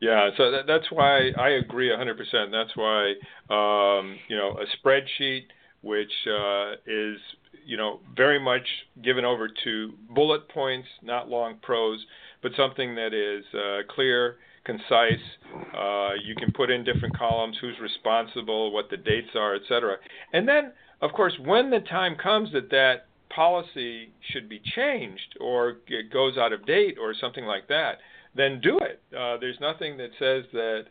yeah, 0.00 0.30
so 0.36 0.50
that, 0.50 0.66
that's 0.66 0.90
why 0.90 1.30
I 1.38 1.50
agree 1.50 1.90
100%. 1.90 2.16
That's 2.50 2.76
why 2.76 3.10
um, 3.50 4.16
you 4.28 4.36
know 4.36 4.58
a 4.58 4.86
spreadsheet 4.86 5.44
which 5.82 6.12
uh, 6.26 6.72
is 6.86 7.18
you 7.64 7.76
know 7.76 8.00
very 8.16 8.38
much 8.38 8.66
given 9.02 9.24
over 9.24 9.48
to 9.64 9.92
bullet 10.10 10.48
points, 10.48 10.88
not 11.02 11.28
long 11.28 11.56
prose, 11.62 12.04
but 12.42 12.52
something 12.56 12.94
that 12.96 13.14
is 13.14 13.44
uh, 13.54 13.82
clear, 13.94 14.36
concise. 14.64 15.22
Uh, 15.76 16.14
you 16.24 16.34
can 16.34 16.52
put 16.52 16.70
in 16.70 16.84
different 16.84 17.16
columns, 17.16 17.56
who's 17.60 17.78
responsible, 17.80 18.72
what 18.72 18.90
the 18.90 18.96
dates 18.96 19.30
are, 19.34 19.54
etc. 19.54 19.96
And 20.32 20.46
then, 20.46 20.72
of 21.00 21.12
course, 21.12 21.34
when 21.44 21.70
the 21.70 21.80
time 21.80 22.16
comes 22.16 22.52
that 22.52 22.70
that 22.70 23.06
policy 23.34 24.10
should 24.32 24.48
be 24.48 24.60
changed 24.74 25.36
or 25.40 25.78
it 25.88 26.12
goes 26.12 26.36
out 26.36 26.52
of 26.52 26.64
date 26.64 26.96
or 27.00 27.12
something 27.20 27.44
like 27.44 27.68
that 27.68 27.98
then 28.36 28.60
do 28.60 28.78
it. 28.78 29.02
Uh, 29.16 29.36
there's 29.38 29.58
nothing 29.60 29.96
that 29.96 30.10
says 30.18 30.44
that 30.52 30.84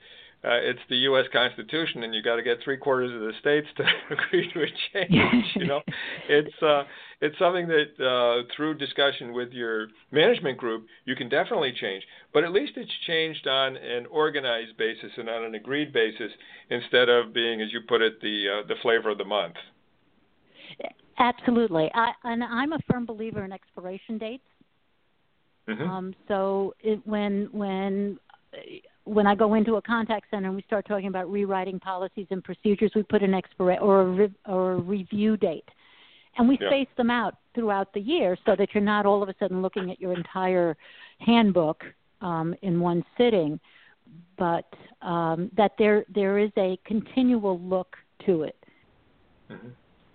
uh, 0.43 0.62
it's 0.62 0.79
the 0.89 0.97
U.S. 1.10 1.25
Constitution 1.34 2.03
and 2.03 2.13
you 2.13 2.21
got 2.21 2.36
to 2.36 2.43
get 2.43 2.58
three 2.63 2.77
quarters 2.77 3.12
of 3.13 3.21
the 3.21 3.34
states 3.39 3.67
to 3.77 3.84
agree 4.13 4.51
to 4.53 4.62
a 4.62 4.67
change. 4.93 5.45
you 5.55 5.65
know, 5.65 5.81
it's 6.29 6.62
uh, 6.62 6.84
it's 7.21 7.38
something 7.39 7.67
that 7.67 8.05
uh, 8.05 8.47
through 8.55 8.77
discussion 8.77 9.34
with 9.34 9.51
your 9.53 9.88
management 10.12 10.58
group 10.58 10.86
you 11.05 11.15
can 11.15 11.29
definitely 11.29 11.73
change. 11.79 12.03
But 12.34 12.43
at 12.43 12.51
least 12.51 12.73
it's 12.75 12.91
changed 13.08 13.47
on 13.47 13.77
an 13.77 14.05
organized 14.08 14.77
basis 14.77 15.12
and 15.17 15.29
on 15.29 15.45
an 15.45 15.55
agreed 15.55 15.91
basis 15.91 16.31
instead 16.69 17.10
of 17.10 17.34
being, 17.34 17.62
as 17.62 17.71
you 17.71 17.81
put 17.88 18.01
it, 18.01 18.21
the 18.21 18.62
uh, 18.62 18.67
the 18.67 18.75
flavor 18.81 19.10
of 19.10 19.17
the 19.17 19.25
month. 19.25 19.55
Absolutely, 21.17 21.89
I, 21.93 22.12
and 22.25 22.43
I'm 22.43 22.73
a 22.73 22.79
firm 22.91 23.05
believer 23.05 23.45
in 23.45 23.53
expiration 23.53 24.17
dates. 24.17 24.43
Mm-hmm. 25.67 25.89
Um, 25.89 26.15
so 26.28 26.75
it, 26.82 26.99
when 27.06 27.49
when 27.51 28.19
when 29.06 29.28
I 29.28 29.36
go 29.36 29.54
into 29.54 29.75
a 29.75 29.82
contact 29.82 30.28
center 30.32 30.47
and 30.47 30.56
we 30.56 30.63
start 30.63 30.88
talking 30.88 31.08
about 31.08 31.32
rewriting 31.32 31.80
policies 31.80 32.28
and 32.30 32.43
procedures, 32.43 32.91
we 32.95 33.04
put 33.04 33.21
an 33.21 33.32
expira 33.32 33.82
or 33.82 34.01
a 34.01 34.06
re- 34.06 34.34
or 34.47 34.73
a 34.73 34.78
review 34.78 35.38
date, 35.38 35.69
and 36.38 36.47
we 36.47 36.58
Yeah. 36.60 36.69
space 36.69 36.88
them 36.97 37.10
out 37.10 37.36
throughout 37.54 37.93
the 37.93 37.99
year 37.99 38.38
so 38.45 38.56
that 38.56 38.73
you're 38.73 38.84
not 38.84 39.06
all 39.06 39.23
of 39.23 39.30
a 39.30 39.36
sudden 39.39 39.62
looking 39.62 39.91
at 39.91 39.99
your 39.99 40.13
entire 40.13 40.75
handbook 41.19 41.84
um, 42.21 42.56
in 42.62 42.80
one 42.80 43.04
sitting, 43.17 43.60
but 44.38 44.71
um, 45.01 45.49
that 45.56 45.73
there 45.78 46.06
there 46.13 46.38
is 46.38 46.51
a 46.58 46.78
continual 46.86 47.60
look 47.60 47.97
to 48.25 48.43
it. 48.43 48.58
Mhm. 49.49 49.71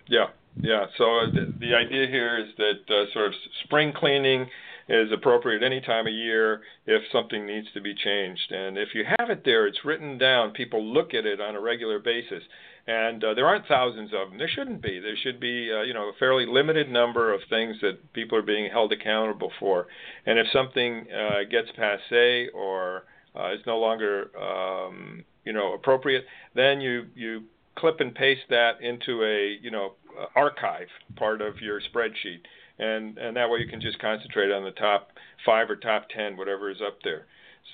Yeah, 0.07 0.27
yeah. 0.59 0.85
So 0.97 1.19
uh, 1.19 1.25
the, 1.31 1.53
the 1.59 1.73
idea 1.75 2.07
here 2.07 2.37
is 2.37 2.53
that 2.57 2.93
uh, 2.93 3.11
sort 3.13 3.27
of 3.27 3.33
spring 3.63 3.93
cleaning 3.93 4.49
is 4.91 5.09
appropriate 5.13 5.63
any 5.63 5.79
time 5.79 6.05
of 6.05 6.13
year 6.13 6.61
if 6.85 7.01
something 7.13 7.45
needs 7.45 7.67
to 7.73 7.79
be 7.79 7.95
changed. 7.95 8.51
And 8.51 8.77
if 8.77 8.89
you 8.93 9.05
have 9.17 9.29
it 9.29 9.43
there, 9.45 9.65
it's 9.65 9.85
written 9.85 10.17
down. 10.17 10.51
People 10.51 10.83
look 10.83 11.13
at 11.13 11.25
it 11.25 11.39
on 11.39 11.55
a 11.55 11.61
regular 11.61 11.97
basis. 11.97 12.43
And 12.87 13.23
uh, 13.23 13.33
there 13.33 13.47
aren't 13.47 13.67
thousands 13.67 14.11
of 14.13 14.29
them. 14.29 14.37
There 14.37 14.49
shouldn't 14.53 14.81
be. 14.81 14.99
There 14.99 15.15
should 15.15 15.39
be, 15.39 15.71
uh, 15.71 15.83
you 15.83 15.93
know, 15.93 16.09
a 16.09 16.13
fairly 16.19 16.45
limited 16.45 16.89
number 16.89 17.33
of 17.33 17.39
things 17.49 17.77
that 17.81 18.11
people 18.11 18.37
are 18.37 18.41
being 18.41 18.69
held 18.69 18.91
accountable 18.91 19.51
for. 19.59 19.87
And 20.25 20.37
if 20.37 20.47
something 20.51 21.05
uh, 21.09 21.43
gets 21.49 21.69
passe 21.77 22.49
or 22.49 23.03
uh, 23.33 23.53
is 23.53 23.61
no 23.65 23.79
longer, 23.79 24.29
um, 24.37 25.23
you 25.45 25.53
know, 25.53 25.73
appropriate, 25.73 26.25
then 26.53 26.81
you 26.81 27.05
you 27.15 27.43
clip 27.75 28.01
and 28.01 28.13
paste 28.13 28.41
that 28.49 28.81
into 28.81 29.23
a, 29.23 29.57
you 29.61 29.71
know, 29.71 29.93
archive 30.35 30.87
part 31.15 31.41
of 31.41 31.61
your 31.61 31.79
spreadsheet 31.79 32.41
and 32.81 33.17
and 33.17 33.37
that 33.37 33.49
way 33.49 33.59
you 33.59 33.67
can 33.67 33.79
just 33.79 33.99
concentrate 33.99 34.51
on 34.51 34.63
the 34.63 34.71
top 34.71 35.11
five 35.45 35.69
or 35.69 35.75
top 35.75 36.07
ten, 36.15 36.35
whatever 36.35 36.69
is 36.69 36.81
up 36.85 36.97
there. 37.03 37.25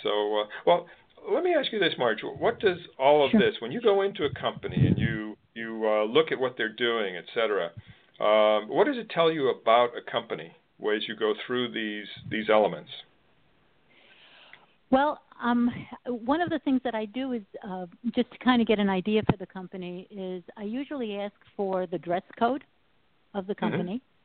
So, 0.04 0.42
uh, 0.42 0.46
well, 0.66 0.88
let 1.32 1.44
me 1.44 1.56
ask 1.58 1.72
you 1.72 1.80
this, 1.80 1.94
Marge. 1.98 2.20
What 2.22 2.60
does 2.60 2.78
all 3.00 3.26
of 3.26 3.32
Sure. 3.32 3.40
this, 3.40 3.56
when 3.62 3.72
you 3.72 3.82
go 3.82 4.02
into 4.02 4.26
a 4.26 4.30
company 4.40 4.86
and 4.88 4.98
you 4.98 5.38
you 5.56 5.88
uh, 5.88 6.04
look 6.04 6.32
at 6.32 6.40
what 6.40 6.56
they're 6.58 6.78
doing, 6.90 7.16
et 7.16 7.26
cetera, 7.34 7.72
um, 8.20 8.70
what 8.70 8.86
does 8.86 8.98
it 8.98 9.10
tell 9.10 9.32
you 9.32 9.50
about 9.50 9.90
a 9.98 10.12
company 10.12 10.52
as 10.96 11.08
you 11.08 11.16
go 11.16 11.34
through 11.46 11.72
these 11.72 12.08
these 12.30 12.50
elements? 12.50 12.90
Well, 14.90 15.22
um, 15.44 15.70
one 16.06 16.42
of 16.42 16.50
the 16.50 16.60
things 16.60 16.82
that 16.84 16.96
I 16.96 17.06
do 17.06 17.34
is 17.34 17.42
uh, 17.68 17.88
just 18.16 18.32
to 18.32 18.38
kind 18.40 18.62
of 18.62 18.68
get 18.68 18.80
an 18.80 18.90
idea 18.90 19.22
for 19.30 19.38
the 19.38 19.46
company 19.46 20.08
is 20.10 20.44
I 20.56 20.64
usually 20.64 21.18
ask 21.18 21.36
for 21.58 21.88
the 21.88 21.98
dress 21.98 22.24
code 22.40 22.64
of 23.34 23.48
the 23.48 23.56
company 23.56 23.96
Mm-hmm. 23.96 24.17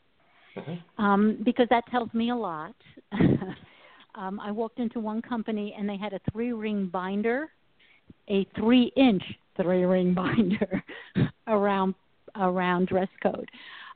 Um, 0.98 1.38
because 1.44 1.66
that 1.70 1.84
tells 1.90 2.12
me 2.14 2.30
a 2.30 2.36
lot. 2.36 2.74
um, 4.14 4.40
I 4.40 4.50
walked 4.50 4.78
into 4.78 5.00
one 5.00 5.22
company 5.22 5.74
and 5.78 5.88
they 5.88 5.96
had 5.96 6.12
a 6.12 6.20
three 6.32 6.52
ring 6.52 6.88
binder, 6.92 7.48
a 8.28 8.46
three 8.56 8.92
inch 8.96 9.22
three 9.56 9.84
ring 9.84 10.14
binder 10.14 10.82
around 11.46 11.94
around 12.36 12.88
dress 12.88 13.08
code. 13.22 13.48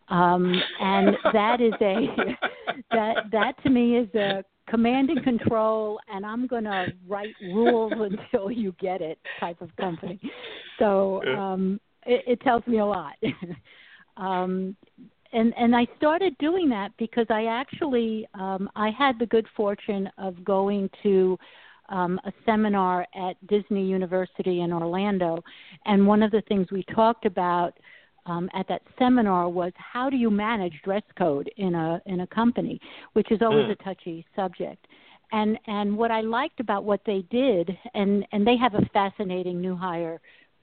Um, 0.09 0.55
and 0.81 1.16
that 1.33 1.61
is 1.61 1.73
a 1.81 2.07
that 2.90 3.16
that 3.33 3.62
to 3.62 3.71
me 3.71 3.97
is 3.97 4.14
a 4.14 4.45
command 4.69 5.11
and 5.11 5.23
control 5.23 5.99
and 6.12 6.27
I'm 6.27 6.47
gonna 6.47 6.88
write 7.07 7.35
rules 7.40 7.92
until 7.95 8.51
you 8.51 8.75
get 8.81 9.01
it 9.01 9.19
type 9.38 9.61
of 9.61 9.75
company. 9.77 10.21
So 10.79 11.23
um 11.25 11.81
it, 12.05 12.25
it 12.27 12.40
tells 12.42 12.66
me 12.66 12.79
a 12.79 12.87
lot. 12.87 13.14
um 14.16 14.77
and 15.37 15.53
and 15.57 15.77
I 15.77 15.87
started 15.96 16.37
doing 16.38 16.68
that 16.70 16.92
because 16.99 17.27
I 17.31 17.44
actually 17.46 18.27
um, 18.35 18.70
I 18.75 18.90
had 18.90 19.18
the 19.18 19.27
good 19.27 19.46
fortune 19.57 20.09
of 20.18 20.42
going 20.44 20.88
to 21.03 21.38
um, 21.88 22.18
a 22.25 22.33
seminar 22.44 23.07
at 23.14 23.35
Disney 23.46 23.87
University 23.87 24.62
in 24.62 24.72
Orlando, 24.72 25.42
and 25.85 26.07
one 26.07 26.22
of 26.22 26.31
the 26.31 26.42
things 26.49 26.66
we 26.72 26.85
talked 26.94 27.27
about 27.27 27.75
um, 28.25 28.49
at 28.55 28.66
that 28.68 28.83
seminar 28.99 29.49
was 29.49 29.72
how 29.77 30.11
do 30.11 30.16
you 30.16 30.31
manage 30.31 30.75
dress 30.83 31.05
code 31.16 31.49
in 31.59 31.75
a 31.75 32.01
in 32.07 32.20
a 32.20 32.27
company, 32.27 32.81
which 33.12 33.31
is 33.31 33.40
always 33.42 33.66
Mm. 33.66 33.72
a 33.72 33.85
touchy 33.85 34.27
subject. 34.35 34.87
And 35.33 35.59
and 35.66 35.96
what 36.01 36.11
I 36.11 36.22
liked 36.22 36.61
about 36.61 36.85
what 36.85 37.03
they 37.05 37.22
did, 37.31 37.77
and 37.94 38.27
and 38.33 38.46
they 38.46 38.57
have 38.57 38.75
a 38.75 38.85
fascinating 38.92 39.61
new 39.61 39.77
hire 39.77 40.20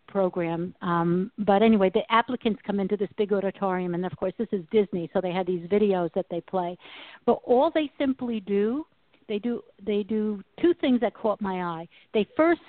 program. 0.07 0.75
Um, 0.81 1.31
but 1.37 1.61
anyway, 1.61 1.91
the 1.93 2.03
applicants 2.09 2.61
come 2.65 2.79
into 2.79 2.97
this 2.97 3.09
big 3.17 3.33
auditorium, 3.33 3.93
and 3.93 4.05
of 4.05 4.15
course, 4.17 4.33
this 4.37 4.47
is 4.51 4.63
Disney, 4.71 5.09
so 5.13 5.21
they 5.21 5.31
have 5.31 5.45
these 5.45 5.67
videos 5.67 6.13
that 6.13 6.25
they 6.29 6.41
play. 6.41 6.77
But 7.25 7.39
all 7.43 7.71
they 7.73 7.91
simply 7.97 8.39
do, 8.39 8.85
they 9.27 9.39
do 9.39 9.61
they 9.85 10.03
do 10.03 10.43
two 10.61 10.73
things 10.81 10.99
that 11.01 11.13
caught 11.13 11.41
my 11.41 11.63
eye. 11.63 11.87
They 12.13 12.27
first 12.35 12.61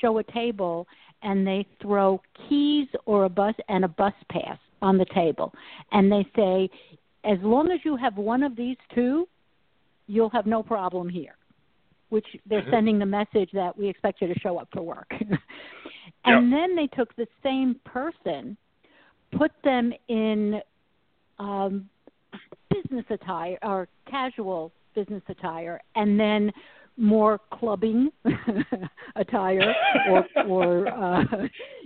show 0.00 0.18
a 0.18 0.24
table, 0.24 0.86
and 1.22 1.46
they 1.46 1.66
throw 1.80 2.20
keys 2.48 2.88
or 3.06 3.24
a 3.24 3.28
bus 3.28 3.54
and 3.68 3.84
a 3.84 3.88
bus 3.88 4.14
pass 4.30 4.58
on 4.82 4.98
the 4.98 5.06
table, 5.14 5.52
and 5.92 6.10
they 6.10 6.26
say, 6.34 6.68
as 7.24 7.38
long 7.42 7.70
as 7.70 7.80
you 7.84 7.96
have 7.96 8.16
one 8.16 8.42
of 8.42 8.56
these 8.56 8.78
two, 8.94 9.28
you'll 10.06 10.30
have 10.30 10.46
no 10.46 10.62
problem 10.62 11.08
here 11.08 11.34
which 12.10 12.26
they're 12.46 12.60
mm-hmm. 12.60 12.70
sending 12.70 12.98
the 12.98 13.06
message 13.06 13.50
that 13.52 13.76
we 13.76 13.88
expect 13.88 14.20
you 14.20 14.32
to 14.32 14.38
show 14.40 14.58
up 14.58 14.68
for 14.72 14.82
work. 14.82 15.10
and 16.24 16.50
yep. 16.50 16.60
then 16.60 16.76
they 16.76 16.86
took 16.88 17.14
the 17.16 17.26
same 17.42 17.76
person, 17.84 18.56
put 19.36 19.52
them 19.64 19.92
in 20.08 20.60
um, 21.38 21.88
business 22.70 23.04
attire 23.10 23.58
or 23.62 23.88
casual 24.08 24.72
business 24.94 25.22
attire, 25.28 25.80
and 25.94 26.18
then 26.18 26.52
more 26.96 27.40
clubbing 27.52 28.10
attire 29.16 29.74
or 30.10 30.26
or 30.46 30.88
uh 30.88 31.24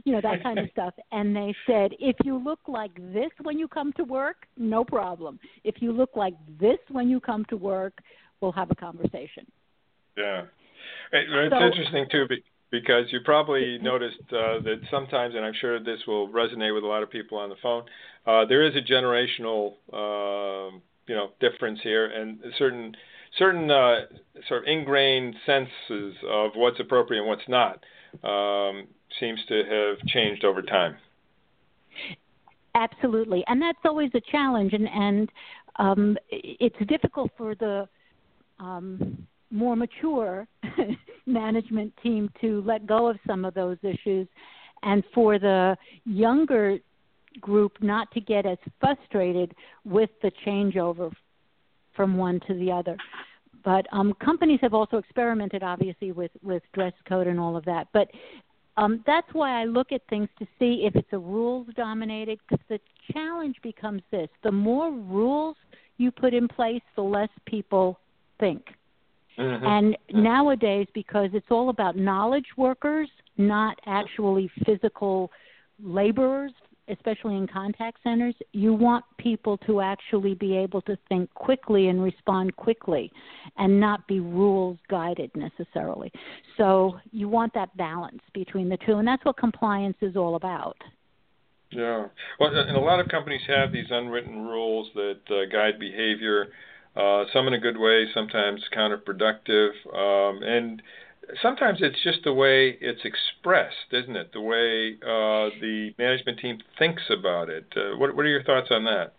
you 0.05 0.13
know 0.13 0.21
that 0.21 0.43
kind 0.43 0.59
of 0.59 0.69
stuff 0.73 0.93
and 1.13 1.37
they 1.37 1.55
said 1.67 1.93
if 2.01 2.17
you 2.25 2.37
look 2.37 2.59
like 2.67 2.93
this 3.13 3.31
when 3.43 3.57
you 3.57 3.69
come 3.69 3.93
to 3.93 4.03
work 4.03 4.47
no 4.57 4.85
problem 4.85 5.39
if 5.63 5.77
you 5.79 5.93
look 5.93 6.11
like 6.17 6.35
this 6.59 6.79
when 6.91 7.09
you 7.09 7.21
come 7.21 7.45
to 7.45 7.57
work 7.57 7.99
we'll 8.41 8.51
have 8.51 8.73
a 8.73 8.75
conversation 8.75 9.47
yeah, 10.17 10.43
it's 11.13 11.53
so, 11.53 11.65
interesting 11.65 12.07
too 12.11 12.27
because 12.71 13.05
you 13.11 13.21
probably 13.25 13.79
noticed 13.81 14.19
uh, 14.31 14.59
that 14.65 14.81
sometimes, 14.91 15.37
and 15.37 15.45
I'm 15.45 15.55
sure 15.61 15.79
this 15.79 16.01
will 16.09 16.29
resonate 16.29 16.75
with 16.75 16.83
a 16.83 16.87
lot 16.89 17.05
of 17.05 17.11
people 17.11 17.39
on 17.39 17.49
the 17.49 17.55
phone. 17.63 17.85
Uh, 18.27 18.45
there 18.47 18.67
is 18.67 18.75
a 18.75 18.81
generational, 18.81 19.75
uh, 19.93 20.77
you 21.07 21.15
know, 21.15 21.31
difference 21.39 21.79
here, 21.83 22.07
and 22.07 22.41
certain 22.59 22.97
certain 23.39 23.71
uh, 23.71 24.07
sort 24.49 24.63
of 24.63 24.69
ingrained 24.69 25.37
senses 25.47 26.15
of 26.29 26.53
what's 26.57 26.81
appropriate 26.81 27.21
and 27.21 27.29
what's 27.29 27.49
not 27.49 27.85
um, 28.25 28.89
seems 29.21 29.41
to 29.49 29.63
have 29.65 30.07
changed 30.09 30.45
over 30.45 30.63
time. 30.63 30.97
Absolutely, 32.75 33.45
and 33.47 33.63
that's 33.63 33.79
always 33.85 34.11
a 34.15 34.21
challenge, 34.33 34.73
and 34.73 34.89
and 34.89 35.31
um, 35.77 36.17
it's 36.29 36.77
difficult 36.89 37.31
for 37.37 37.55
the 37.55 37.89
um, 38.59 39.27
more 39.51 39.77
mature 39.77 40.47
management 41.27 41.93
team 42.03 42.31
to 42.41 42.63
let 42.63 42.87
go 42.87 43.09
of 43.09 43.17
some 43.27 43.45
of 43.45 43.55
those 43.55 43.79
issues 43.83 44.27
and 44.83 45.03
for 45.15 45.39
the 45.39 45.77
younger 46.05 46.79
group 47.41 47.73
not 47.81 48.11
to 48.13 48.21
get 48.21 48.47
as 48.47 48.59
frustrated 48.81 49.55
with 49.85 50.11
the 50.23 50.31
changeover 50.47 51.13
from 51.95 52.17
one 52.17 52.41
to 52.47 52.55
the 52.55 52.71
other. 52.71 52.97
But 53.65 53.87
um, 53.93 54.15
companies 54.23 54.59
have 54.63 54.75
also 54.75 54.99
experimented, 54.99 55.63
obviously, 55.63 56.13
with, 56.13 56.31
with 56.43 56.63
dress 56.75 56.93
code 57.09 57.27
and 57.27 57.41
all 57.41 57.57
of 57.57 57.65
that. 57.65 57.89
But 57.93 58.11
um, 58.77 59.03
that's 59.07 59.29
why 59.33 59.61
I 59.61 59.65
look 59.65 59.91
at 59.93 60.03
things 60.09 60.29
to 60.39 60.47
see 60.59 60.85
if 60.85 60.95
it's 60.97 61.09
a 61.13 61.19
rules 61.19 61.69
dominated, 61.77 62.39
because 62.49 62.65
the 62.69 62.81
challenge 63.13 63.57
becomes 63.63 64.03
this 64.11 64.29
the 64.43 64.53
more 64.53 64.91
rules 64.91 65.57
you 65.97 66.11
put 66.11 66.35
in 66.35 66.49
place, 66.49 66.83
the 66.97 67.03
less 67.03 67.29
people 67.47 67.99
think. 68.41 68.65
Mm-hmm. 69.39 69.67
And 69.67 69.97
nowadays, 70.13 70.87
because 70.95 71.31
it's 71.33 71.47
all 71.51 71.69
about 71.69 71.97
knowledge 71.97 72.47
workers, 72.57 73.09
not 73.37 73.79
actually 73.87 74.51
physical 74.65 75.31
laborers, 75.83 76.53
especially 76.89 77.37
in 77.37 77.47
contact 77.47 77.99
centers, 78.03 78.35
you 78.53 78.73
want 78.73 79.05
people 79.19 79.57
to 79.59 79.81
actually 79.81 80.35
be 80.35 80.57
able 80.57 80.83
to 80.83 80.97
think 81.09 81.33
quickly 81.35 81.89
and 81.89 82.03
respond 82.03 82.55
quickly 82.57 83.11
and 83.57 83.81
not 83.81 84.07
be 84.07 84.21
rules 84.21 84.79
guided 84.89 85.31
necessarily. 85.35 86.13
So 86.57 86.99
you 87.11 87.29
want 87.29 87.55
that 87.55 87.75
balance 87.77 88.21
between 88.35 88.69
the 88.69 88.77
two, 88.87 88.99
and 88.99 89.09
that's 89.09 89.25
what 89.25 89.37
compliance 89.37 89.97
is 90.01 90.15
all 90.17 90.37
about. 90.37 90.77
Yeah. 91.71 92.07
Well, 92.39 92.51
and 92.55 92.77
a 92.77 92.81
lot 92.81 93.01
of 93.01 93.09
companies 93.09 93.41
have 93.49 93.73
these 93.73 93.87
unwritten 93.91 94.45
rules 94.45 94.89
that 94.95 95.21
uh, 95.29 95.51
guide 95.51 95.81
behavior 95.81 96.49
uh, 96.97 97.25
some 97.33 97.49
in 97.49 97.55
a 97.55 97.59
good 97.59 97.77
way, 97.77 98.07
sometimes 98.15 98.63
counterproductive, 98.77 99.71
um, 99.93 100.43
and 100.43 100.83
sometimes 101.43 101.79
it's 101.81 102.03
just 102.03 102.19
the 102.25 102.33
way 102.33 102.77
it's 102.81 103.01
expressed, 103.05 103.93
isn't 103.93 104.17
it? 104.17 104.33
The 104.33 104.41
way 104.41 104.97
uh, 105.03 105.51
the 105.61 105.95
management 105.99 106.39
team 106.39 106.59
thinks 106.79 107.03
about 107.11 107.49
it. 107.49 107.67
Uh, 107.77 107.97
what, 107.97 108.15
what 108.15 108.25
are 108.25 108.29
your 108.29 108.45
thoughts 108.45 108.69
on 108.71 108.85
that? 108.85 109.15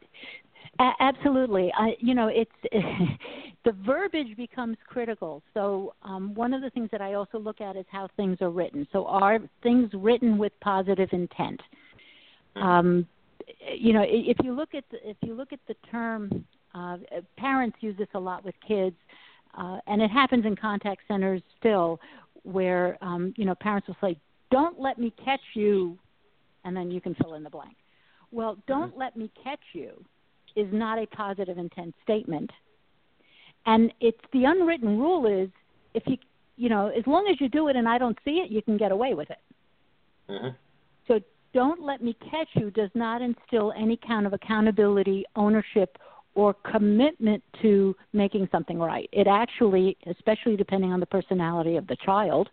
A- 0.79 0.93
absolutely. 0.99 1.71
I, 1.77 1.95
you 1.99 2.13
know, 2.13 2.29
it's 2.31 2.51
the 3.65 3.71
verbiage 3.85 4.35
becomes 4.38 4.77
critical. 4.88 5.41
So 5.53 5.93
um, 6.03 6.33
one 6.33 6.53
of 6.53 6.61
the 6.61 6.69
things 6.69 6.89
that 6.91 7.01
I 7.01 7.13
also 7.13 7.39
look 7.39 7.61
at 7.61 7.75
is 7.75 7.85
how 7.89 8.09
things 8.15 8.38
are 8.41 8.51
written. 8.51 8.88
So 8.91 9.05
are 9.05 9.39
things 9.63 9.89
written 9.93 10.38
with 10.38 10.53
positive 10.61 11.09
intent? 11.11 11.61
Hmm. 12.55 12.63
Um, 12.63 13.07
you 13.75 13.93
know, 13.93 14.03
if 14.05 14.38
you 14.43 14.53
look 14.53 14.73
at 14.73 14.83
the, 14.91 15.09
if 15.09 15.17
you 15.21 15.33
look 15.33 15.53
at 15.53 15.59
the 15.67 15.75
term 15.91 16.45
uh, 16.75 16.97
parents 17.38 17.77
use 17.79 17.97
this 17.97 18.07
a 18.13 18.19
lot 18.19 18.43
with 18.43 18.55
kids, 18.67 18.95
uh, 19.57 19.77
and 19.88 20.01
it 20.01 20.11
happens 20.11 20.45
in 20.45 20.55
contact 20.55 21.01
centers 21.07 21.41
still, 21.57 21.99
where 22.43 22.97
um, 23.01 23.33
you 23.38 23.45
know 23.45 23.55
parents 23.55 23.88
will 23.88 23.97
say, 24.01 24.17
"Don't 24.51 24.79
let 24.79 24.99
me 24.99 25.13
catch 25.23 25.41
you," 25.53 25.97
and 26.65 26.75
then 26.75 26.91
you 26.91 26.99
can 26.99 27.15
fill 27.15 27.35
in 27.35 27.43
the 27.43 27.49
blank. 27.49 27.75
Well, 28.31 28.53
mm-hmm. 28.53 28.61
"Don't 28.67 28.89
mm-hmm. 28.91 28.99
let 28.99 29.15
me 29.15 29.31
catch 29.41 29.61
you" 29.73 30.03
is 30.55 30.67
not 30.71 30.99
a 30.99 31.07
positive 31.07 31.57
intent 31.57 31.95
statement, 32.03 32.51
and 33.65 33.93
it's 34.01 34.21
the 34.33 34.43
unwritten 34.43 34.99
rule 34.99 35.25
is 35.25 35.49
if 35.93 36.03
you 36.07 36.17
you 36.57 36.67
know 36.67 36.88
as 36.88 37.07
long 37.07 37.27
as 37.31 37.39
you 37.39 37.47
do 37.47 37.69
it 37.69 37.77
and 37.77 37.88
I 37.88 37.97
don't 37.97 38.17
see 38.25 38.41
it, 38.45 38.51
you 38.51 38.61
can 38.61 38.75
get 38.75 38.91
away 38.91 39.13
with 39.13 39.29
it. 39.29 39.39
Mm-hmm. 40.29 40.49
So 41.07 41.19
don't 41.53 41.81
let 41.81 42.03
me 42.03 42.17
catch 42.29 42.49
you 42.55 42.69
does 42.71 42.89
not 42.95 43.21
instill 43.21 43.71
any 43.77 43.97
kind 44.05 44.27
of 44.27 44.33
accountability, 44.33 45.23
ownership, 45.38 45.97
or 46.35 46.53
commitment 46.53 47.41
to 47.61 47.95
making 48.13 48.47
something 48.51 48.77
right. 48.77 49.09
It 49.11 49.25
actually, 49.25 49.97
especially 50.05 50.57
depending 50.57 50.91
on 50.91 50.99
the 50.99 51.05
personality 51.05 51.77
of 51.77 51.87
the 51.87 51.95
child, 52.05 52.49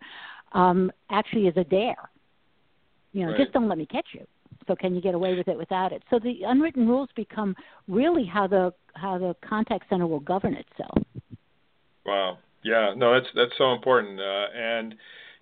um, 0.52 0.90
actually 1.10 1.48
is 1.48 1.56
a 1.56 1.64
dare. 1.64 2.10
You 3.12 3.26
know, 3.26 3.32
right. 3.32 3.40
just 3.40 3.52
don't 3.52 3.68
let 3.68 3.78
me 3.78 3.86
catch 3.86 4.06
you. 4.12 4.26
So 4.66 4.76
can 4.76 4.94
you 4.94 5.00
get 5.00 5.14
away 5.14 5.34
with 5.34 5.48
it 5.48 5.58
without 5.58 5.92
it? 5.92 6.02
So 6.08 6.18
the 6.18 6.42
unwritten 6.46 6.88
rules 6.88 7.08
become 7.16 7.56
really 7.88 8.24
how 8.24 8.46
the 8.46 8.72
how 8.94 9.18
the 9.18 9.34
contact 9.46 9.88
center 9.90 10.06
will 10.06 10.20
govern 10.20 10.54
itself. 10.54 11.02
Wow. 12.06 12.38
Yeah. 12.62 12.94
No, 12.96 13.14
that's 13.14 13.26
that's 13.34 13.52
so 13.58 13.72
important. 13.72 14.20
Uh, 14.20 14.46
and 14.54 14.94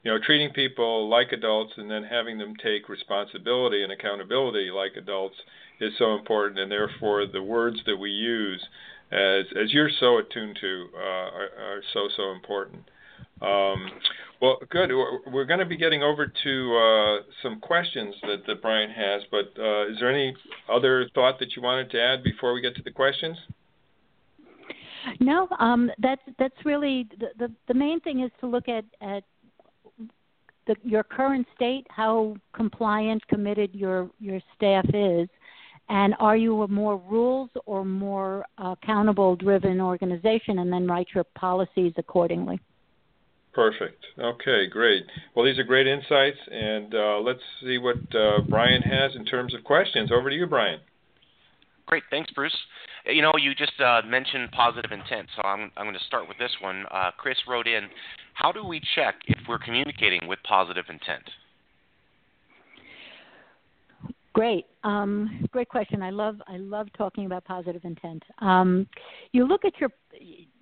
you 0.03 0.11
know, 0.11 0.19
treating 0.25 0.51
people 0.51 1.09
like 1.09 1.33
adults 1.33 1.73
and 1.77 1.91
then 1.91 2.03
having 2.03 2.39
them 2.39 2.55
take 2.63 2.89
responsibility 2.89 3.83
and 3.83 3.93
accountability 3.93 4.71
like 4.71 4.97
adults 4.97 5.37
is 5.81 5.93
so 5.99 6.15
important, 6.15 6.59
and 6.61 6.71
therefore 6.71 7.27
the 7.27 7.43
words 7.43 7.79
that 7.87 7.97
we 7.97 8.11
use, 8.11 8.63
as 9.11 9.45
as 9.61 9.73
you're 9.73 9.91
so 10.01 10.19
attuned 10.19 10.59
to, 10.61 10.89
uh, 10.97 11.01
are, 11.01 11.49
are, 11.59 11.83
so 11.93 12.09
so 12.17 12.33
important. 12.33 12.83
Um, 13.43 13.91
well, 14.41 14.59
good. 14.71 14.91
We're 15.27 15.45
going 15.45 15.61
to 15.61 15.67
be 15.67 15.77
getting 15.77 16.03
over 16.03 16.27
to 16.27 16.77
uh, 16.77 17.23
some 17.43 17.61
questions 17.61 18.15
that, 18.23 18.47
that 18.47 18.63
Brian 18.63 18.91
has, 18.91 19.23
but 19.31 19.53
uh, 19.59 19.89
is 19.89 19.97
there 19.99 20.11
any 20.11 20.35
other 20.71 21.09
thought 21.15 21.39
that 21.41 21.57
you 21.57 21.63
wanted 21.63 21.91
to 21.91 22.01
add 22.01 22.23
before 22.23 22.53
we 22.55 22.61
get 22.61 22.75
to 22.77 22.83
the 22.83 22.91
questions? 22.91 23.37
No, 25.19 25.49
um, 25.59 25.91
that's 25.99 26.23
that's 26.39 26.55
really 26.65 27.09
the, 27.19 27.29
the 27.39 27.53
the 27.69 27.75
main 27.75 28.01
thing 28.01 28.21
is 28.21 28.31
to 28.41 28.47
look 28.47 28.69
at 28.69 28.85
at 29.01 29.25
the, 30.67 30.77
your 30.83 31.03
current 31.03 31.47
state, 31.55 31.87
how 31.91 32.37
compliant, 32.53 33.27
committed 33.29 33.75
your 33.75 34.11
your 34.19 34.41
staff 34.57 34.87
is, 34.95 35.29
and 35.91 36.15
are 36.21 36.37
you 36.37 36.63
a 36.63 36.69
more 36.69 37.03
rules 37.11 37.51
or 37.67 37.85
more 37.85 38.47
accountable 38.59 39.35
driven 39.35 39.81
organization? 39.81 40.61
And 40.61 40.73
then 40.73 40.87
write 40.87 41.09
your 41.15 41.25
policies 41.35 41.93
accordingly. 41.97 42.61
Perfect. 43.53 44.05
Okay, 44.17 44.69
great. 44.69 45.03
Well, 45.35 45.45
these 45.45 45.59
are 45.59 45.65
great 45.65 45.89
insights, 45.89 46.39
and 46.49 46.95
uh, 46.95 47.19
let's 47.19 47.41
see 47.61 47.79
what 47.79 47.97
uh, 48.15 48.43
Brian 48.49 48.83
has 48.83 49.17
in 49.17 49.25
terms 49.25 49.53
of 49.53 49.65
questions. 49.65 50.13
Over 50.13 50.31
to 50.31 50.37
you, 50.37 50.47
Brian. 50.47 50.79
Great. 51.87 52.05
Thanks, 52.09 52.31
Bruce. 52.31 52.57
You 53.07 53.23
know, 53.23 53.33
you 53.41 53.53
just 53.57 53.81
uh, 53.81 54.03
mentioned 54.07 54.53
positive 54.53 54.93
intent, 54.93 55.27
so 55.35 55.43
I'm, 55.43 55.73
I'm 55.77 55.87
going 55.87 55.99
to 55.99 56.05
start 56.07 56.29
with 56.29 56.39
this 56.39 56.53
one. 56.61 56.85
Uh, 56.89 57.11
Chris 57.19 57.37
wrote 57.49 57.67
in 57.67 57.89
How 58.35 58.53
do 58.53 58.65
we 58.65 58.81
check 58.95 59.17
if 59.27 59.39
we're 59.49 59.59
communicating 59.59 60.29
with 60.29 60.39
positive 60.45 60.85
intent? 60.89 61.25
Great, 64.33 64.67
um, 64.85 65.45
great 65.51 65.69
question. 65.69 66.03
I 66.03 66.11
love 66.11 66.41
I 66.47 66.57
love 66.57 66.87
talking 66.97 67.27
about 67.27 67.45
positive 67.45 67.85
intent. 67.85 68.23
Um, 68.39 68.87
you 69.33 69.47
look 69.47 69.65
at 69.65 69.73
your 69.81 69.91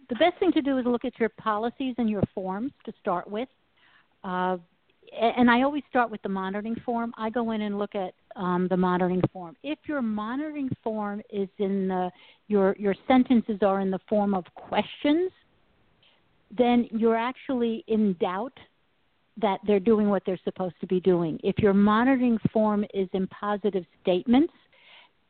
the 0.09 0.15
best 0.15 0.39
thing 0.39 0.53
to 0.53 0.63
do 0.63 0.79
is 0.79 0.87
look 0.87 1.05
at 1.05 1.19
your 1.21 1.29
policies 1.29 1.95
and 1.99 2.09
your 2.09 2.23
forms 2.35 2.73
to 2.87 2.93
start 3.01 3.29
with. 3.31 3.49
Uh, 4.25 4.57
and 5.19 5.51
I 5.51 5.63
always 5.63 5.83
start 5.89 6.11
with 6.11 6.21
the 6.23 6.29
monitoring 6.29 6.77
form. 6.85 7.15
I 7.17 7.31
go 7.31 7.53
in 7.53 7.63
and 7.63 7.79
look 7.79 7.95
at 7.95 8.15
um, 8.37 8.69
the 8.69 8.77
monitoring 8.77 9.23
form. 9.33 9.57
If 9.63 9.79
your 9.87 10.03
monitoring 10.03 10.71
form 10.83 11.23
is 11.31 11.49
in 11.59 11.89
the 11.89 12.11
your 12.47 12.75
your 12.79 12.95
sentences 13.07 13.59
are 13.63 13.81
in 13.81 13.91
the 13.91 14.01
form 14.09 14.35
of 14.35 14.45
questions, 14.55 15.31
then 16.57 16.89
you're 16.91 17.17
actually 17.17 17.85
in 17.89 18.15
doubt 18.15 18.59
that 19.41 19.61
they're 19.67 19.81
doing 19.81 20.09
what 20.09 20.23
they're 20.27 20.41
supposed 20.45 20.75
to 20.81 20.87
be 20.87 21.01
doing. 21.01 21.39
If 21.43 21.59
your 21.59 21.75
monitoring 21.75 22.39
form 22.53 22.85
is 22.93 23.09
in 23.13 23.27
positive 23.29 23.85
statements, 24.03 24.53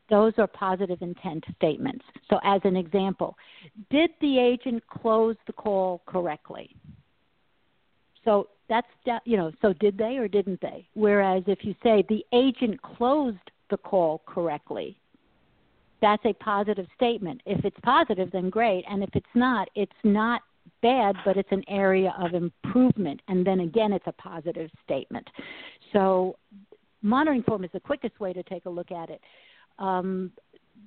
those 0.09 0.33
are 0.37 0.47
positive 0.47 1.01
intent 1.01 1.43
statements. 1.55 2.03
So, 2.29 2.39
as 2.43 2.61
an 2.63 2.75
example, 2.75 3.37
did 3.91 4.09
the 4.21 4.39
agent 4.39 4.83
close 4.87 5.35
the 5.45 5.53
call 5.53 6.01
correctly? 6.07 6.75
So 8.25 8.49
that's 8.67 8.87
you 9.25 9.37
know, 9.37 9.51
so 9.61 9.73
did 9.73 9.97
they 9.97 10.17
or 10.17 10.27
didn't 10.27 10.61
they? 10.61 10.87
Whereas 10.93 11.43
if 11.47 11.63
you 11.63 11.75
say 11.83 12.03
the 12.09 12.25
agent 12.33 12.81
closed 12.81 13.37
the 13.69 13.77
call 13.77 14.21
correctly, 14.25 14.97
that's 16.01 16.23
a 16.25 16.33
positive 16.33 16.87
statement. 16.95 17.41
If 17.45 17.63
it's 17.65 17.79
positive, 17.83 18.31
then 18.31 18.49
great, 18.49 18.85
and 18.89 19.03
if 19.03 19.09
it's 19.13 19.25
not, 19.35 19.69
it's 19.75 19.91
not 20.03 20.41
bad, 20.81 21.15
but 21.25 21.37
it's 21.37 21.51
an 21.51 21.63
area 21.67 22.13
of 22.19 22.33
improvement, 22.33 23.21
and 23.27 23.45
then 23.45 23.61
again, 23.61 23.93
it's 23.93 24.07
a 24.07 24.11
positive 24.13 24.69
statement. 24.83 25.27
So, 25.93 26.35
monitoring 27.01 27.43
form 27.43 27.63
is 27.63 27.69
the 27.73 27.79
quickest 27.79 28.19
way 28.19 28.33
to 28.33 28.43
take 28.43 28.65
a 28.65 28.69
look 28.69 28.91
at 28.91 29.09
it. 29.09 29.21
Um, 29.77 30.31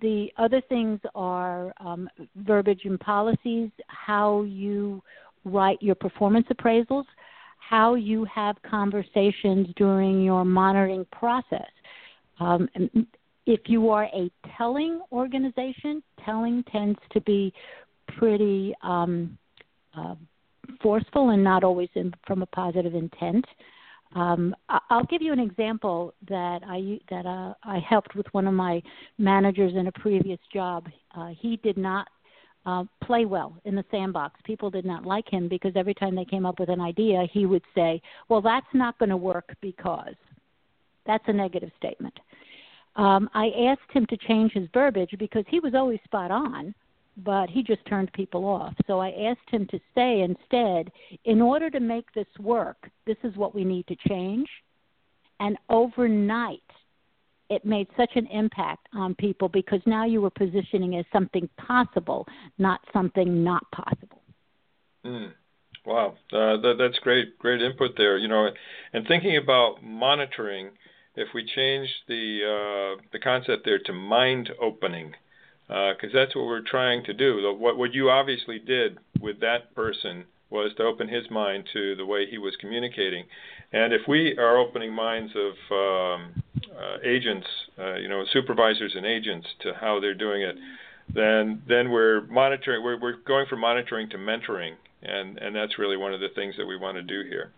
the 0.01 0.29
other 0.37 0.61
things 0.68 1.01
are 1.14 1.73
um, 1.81 2.09
verbiage 2.37 2.83
and 2.85 2.99
policies, 2.99 3.71
how 3.87 4.42
you 4.42 5.03
write 5.45 5.81
your 5.83 5.95
performance 5.95 6.47
appraisals, 6.53 7.05
how 7.59 7.95
you 7.95 8.25
have 8.25 8.57
conversations 8.68 9.68
during 9.77 10.23
your 10.23 10.45
monitoring 10.45 11.07
process. 11.12 11.71
Um, 12.40 12.68
if 13.47 13.61
you 13.66 13.90
are 13.90 14.05
a 14.05 14.31
telling 14.57 15.01
organization, 15.11 16.03
telling 16.25 16.64
tends 16.71 16.99
to 17.12 17.21
be 17.23 17.53
pretty 18.18 18.75
um, 18.83 19.37
uh, 19.97 20.15
forceful 20.83 21.31
and 21.31 21.43
not 21.43 21.65
always 21.65 21.89
in, 21.95 22.13
from 22.27 22.43
a 22.43 22.47
positive 22.47 22.95
intent. 22.95 23.45
Um, 24.15 24.55
I'll 24.91 25.05
give 25.05 25.23
you 25.23 25.33
an 25.33 25.39
example 25.39 26.13
that 26.29 26.61
I 26.67 26.99
that 27.09 27.25
uh, 27.25 27.55
I 27.65 27.79
helped 27.79 28.15
with 28.15 28.27
one 28.33 28.47
of 28.47 28.53
my 28.53 28.83
managers 29.19 29.73
in 29.75 29.87
a 29.87 29.93
previous 29.93 30.39
job. 30.53 30.87
Uh, 31.17 31.31
he 31.39 31.57
did 31.59 31.79
not 31.79 32.09
uh, 32.67 32.85
play 33.03 33.25
well 33.25 33.57
in 33.65 33.75
the 33.75 33.85
sandbox. 33.91 34.39
People 34.45 34.71
did 34.71 34.85
not 34.85 35.07
like 35.07 35.29
him 35.29 35.49
because 35.49 35.73
every 35.77 35.95
time 35.95 36.15
they 36.15 36.27
came 36.27 36.45
up 36.45 36.61
with 36.61 36.69
an 36.69 36.81
idea, 36.81 37.27
he 37.33 37.47
would 37.47 37.65
say, 37.75 38.03
"Well, 38.29 38.43
that's 38.43 38.67
not 38.75 38.99
going 38.99 39.11
to 39.11 39.17
work 39.17 39.57
because." 39.63 40.15
That's 41.05 41.25
a 41.27 41.33
negative 41.33 41.71
statement. 41.79 42.17
Um, 42.97 43.29
I 43.35 43.51
asked 43.69 43.91
him 43.93 44.07
to 44.07 44.17
change 44.17 44.53
his 44.53 44.69
verbiage 44.73 45.15
because 45.19 45.45
he 45.49 45.61
was 45.61 45.75
always 45.75 45.99
spot 46.05 46.31
on, 46.31 46.75
but 47.18 47.51
he 47.51 47.62
just 47.62 47.85
turned 47.87 48.12
people 48.12 48.44
off. 48.44 48.75
So 48.87 49.01
I 49.01 49.11
asked 49.11 49.51
him 49.51 49.66
to 49.66 49.79
say 49.94 50.20
instead, 50.22 50.90
in 51.25 51.40
order 51.40 51.70
to 51.70 51.81
make 51.81 52.12
this 52.14 52.27
work, 52.38 52.90
this 53.07 53.18
is 53.22 53.37
what 53.37 53.55
we 53.55 53.64
need 53.64 53.87
to 53.88 53.96
change. 54.09 54.48
And 55.40 55.59
overnight, 55.68 56.61
it 57.51 57.64
made 57.64 57.88
such 57.96 58.12
an 58.14 58.27
impact 58.29 58.87
on 58.94 59.14
people 59.14 59.48
because 59.48 59.81
now 59.85 60.07
you 60.07 60.22
were 60.22 60.31
positioning 60.31 60.96
as 60.96 61.05
something 61.12 61.48
possible, 61.59 62.27
not 62.59 62.81
something 62.92 63.44
not 63.44 63.70
possible. 63.72 64.22
Mm. 65.05 65.33
Wow, 65.85 66.14
uh, 66.33 66.62
that, 66.62 66.77
that's 66.79 66.98
great, 67.01 67.38
great 67.38 67.61
input 67.61 67.90
there. 67.96 68.16
You 68.16 68.29
know, 68.29 68.48
and 68.92 69.07
thinking 69.07 69.37
about 69.37 69.83
monitoring, 69.83 70.70
if 71.16 71.29
we 71.35 71.44
change 71.44 71.88
the 72.07 72.96
uh, 72.96 73.03
the 73.12 73.18
concept 73.18 73.64
there 73.64 73.81
to 73.81 73.92
mind 73.92 74.51
opening, 74.61 75.12
because 75.68 76.11
uh, 76.14 76.18
that's 76.18 76.35
what 76.35 76.46
we're 76.46 76.62
trying 76.62 77.05
to 77.05 77.14
do. 77.14 77.55
What 77.59 77.79
what 77.79 77.94
you 77.94 78.11
obviously 78.11 78.59
did 78.59 78.98
with 79.20 79.40
that 79.40 79.75
person 79.75 80.25
was 80.51 80.72
to 80.77 80.83
open 80.83 81.09
his 81.09 81.31
mind 81.31 81.64
to 81.72 81.96
the 81.96 82.05
way 82.05 82.27
he 82.29 82.38
was 82.38 82.55
communicating, 82.61 83.25
and 83.72 83.92
if 83.92 84.03
we 84.07 84.37
are 84.37 84.59
opening 84.59 84.92
minds 84.92 85.33
of 85.35 85.53
um, 85.72 86.42
uh, 86.77 86.96
agents, 87.05 87.46
uh, 87.79 87.94
you 87.94 88.09
know, 88.09 88.25
supervisors 88.33 88.92
and 88.94 89.07
agents 89.07 89.46
to 89.61 89.72
how 89.81 89.98
they're 89.98 90.14
doing 90.14 90.42
it, 90.42 90.57
then 91.14 91.62
then 91.68 91.90
we're 91.90 92.22
monitoring. 92.27 92.83
We're 92.83 93.01
we're 93.01 93.16
going 93.27 93.46
from 93.46 93.61
monitoring 93.61 94.09
to 94.11 94.18
mentoring, 94.18 94.75
and 95.03 95.38
and 95.38 95.55
that's 95.55 95.79
really 95.79 95.96
one 95.96 96.12
of 96.12 96.20
the 96.20 96.29
things 96.35 96.55
that 96.59 96.66
we 96.66 96.77
want 96.77 96.96
to 96.96 97.03
do 97.03 97.22
here. 97.29 97.53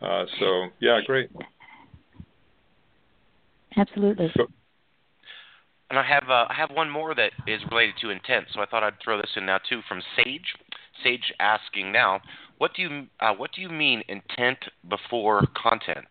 Uh, 0.00 0.24
so 0.40 0.66
yeah, 0.80 1.00
great. 1.06 1.30
Absolutely. 3.76 4.30
So, 4.36 4.46
and 5.92 5.98
I 5.98 6.04
have 6.04 6.30
uh, 6.30 6.46
I 6.48 6.54
have 6.56 6.70
one 6.70 6.88
more 6.88 7.14
that 7.14 7.32
is 7.46 7.60
related 7.70 7.96
to 8.00 8.08
intent, 8.08 8.46
so 8.54 8.62
I 8.62 8.66
thought 8.66 8.82
I'd 8.82 8.94
throw 9.04 9.18
this 9.18 9.30
in 9.36 9.44
now 9.44 9.58
too 9.68 9.80
from 9.86 10.00
Sage. 10.16 10.54
Sage 11.04 11.34
asking 11.38 11.92
now, 11.92 12.22
what 12.56 12.70
do 12.74 12.80
you 12.80 13.06
uh, 13.20 13.34
what 13.34 13.50
do 13.54 13.60
you 13.60 13.68
mean 13.68 14.02
intent 14.08 14.56
before 14.88 15.46
content? 15.54 16.08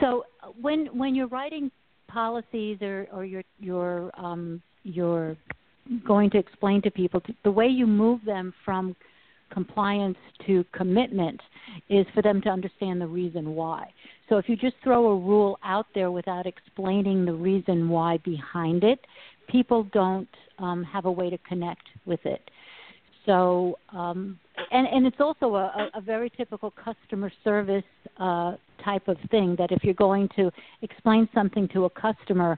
So 0.00 0.24
when 0.58 0.86
when 0.86 1.14
you're 1.14 1.28
writing 1.28 1.70
policies 2.08 2.78
or 2.80 3.06
or 3.12 3.26
you're 3.26 3.44
you're 3.58 4.10
um, 4.18 4.62
you're 4.82 5.36
going 6.06 6.30
to 6.30 6.38
explain 6.38 6.80
to 6.80 6.90
people 6.90 7.22
the 7.44 7.50
way 7.50 7.66
you 7.66 7.86
move 7.86 8.20
them 8.24 8.54
from 8.64 8.96
compliance 9.52 10.16
to 10.46 10.64
commitment 10.72 11.40
is 11.90 12.06
for 12.14 12.22
them 12.22 12.40
to 12.40 12.48
understand 12.48 13.02
the 13.02 13.06
reason 13.06 13.54
why. 13.54 13.92
So 14.30 14.38
if 14.38 14.48
you 14.48 14.56
just 14.56 14.76
throw 14.82 15.08
a 15.08 15.16
rule 15.16 15.58
out 15.64 15.86
there 15.92 16.12
without 16.12 16.46
explaining 16.46 17.24
the 17.24 17.32
reason 17.32 17.88
why 17.88 18.18
behind 18.18 18.84
it, 18.84 19.00
people 19.48 19.82
don't 19.92 20.28
um, 20.60 20.84
have 20.84 21.04
a 21.04 21.10
way 21.10 21.28
to 21.30 21.38
connect 21.38 21.82
with 22.06 22.24
it. 22.24 22.48
So, 23.26 23.76
um, 23.92 24.38
and, 24.70 24.86
and 24.86 25.04
it's 25.04 25.20
also 25.20 25.56
a, 25.56 25.90
a 25.94 26.00
very 26.00 26.30
typical 26.30 26.70
customer 26.70 27.32
service 27.42 27.84
uh, 28.18 28.54
type 28.84 29.08
of 29.08 29.16
thing 29.32 29.56
that 29.58 29.72
if 29.72 29.82
you're 29.82 29.94
going 29.94 30.28
to 30.36 30.50
explain 30.82 31.28
something 31.34 31.68
to 31.72 31.86
a 31.86 31.90
customer, 31.90 32.56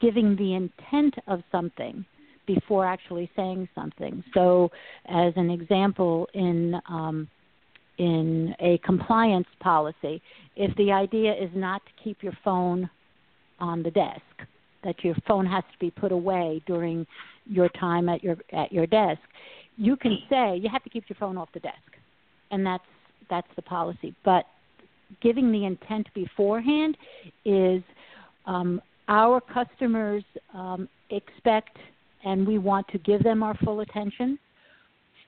giving 0.00 0.36
the 0.36 0.54
intent 0.54 1.14
of 1.26 1.42
something 1.50 2.04
before 2.46 2.86
actually 2.86 3.28
saying 3.34 3.68
something. 3.74 4.22
So, 4.32 4.70
as 5.06 5.32
an 5.36 5.50
example, 5.50 6.28
in 6.32 6.80
um, 6.88 7.28
in 7.98 8.54
a 8.60 8.78
compliance 8.78 9.46
policy, 9.60 10.22
if 10.56 10.74
the 10.76 10.92
idea 10.92 11.32
is 11.32 11.50
not 11.54 11.82
to 11.84 11.92
keep 12.02 12.22
your 12.22 12.36
phone 12.44 12.88
on 13.60 13.82
the 13.82 13.90
desk, 13.90 14.22
that 14.84 15.04
your 15.04 15.16
phone 15.26 15.44
has 15.44 15.64
to 15.72 15.78
be 15.78 15.90
put 15.90 16.12
away 16.12 16.62
during 16.66 17.06
your 17.46 17.68
time 17.70 18.08
at 18.08 18.22
your 18.22 18.36
at 18.52 18.72
your 18.72 18.86
desk, 18.86 19.20
you 19.76 19.96
can 19.96 20.18
say 20.30 20.56
you 20.56 20.68
have 20.70 20.84
to 20.84 20.90
keep 20.90 21.04
your 21.08 21.16
phone 21.18 21.36
off 21.36 21.48
the 21.52 21.60
desk, 21.60 21.76
and 22.50 22.64
that's 22.64 22.84
that's 23.28 23.48
the 23.56 23.62
policy. 23.62 24.14
But 24.24 24.44
giving 25.20 25.50
the 25.50 25.64
intent 25.64 26.06
beforehand 26.14 26.96
is 27.44 27.82
um, 28.46 28.80
our 29.08 29.40
customers 29.40 30.22
um, 30.54 30.88
expect 31.10 31.76
and 32.24 32.46
we 32.46 32.58
want 32.58 32.86
to 32.88 32.98
give 32.98 33.22
them 33.22 33.42
our 33.42 33.54
full 33.64 33.80
attention 33.80 34.38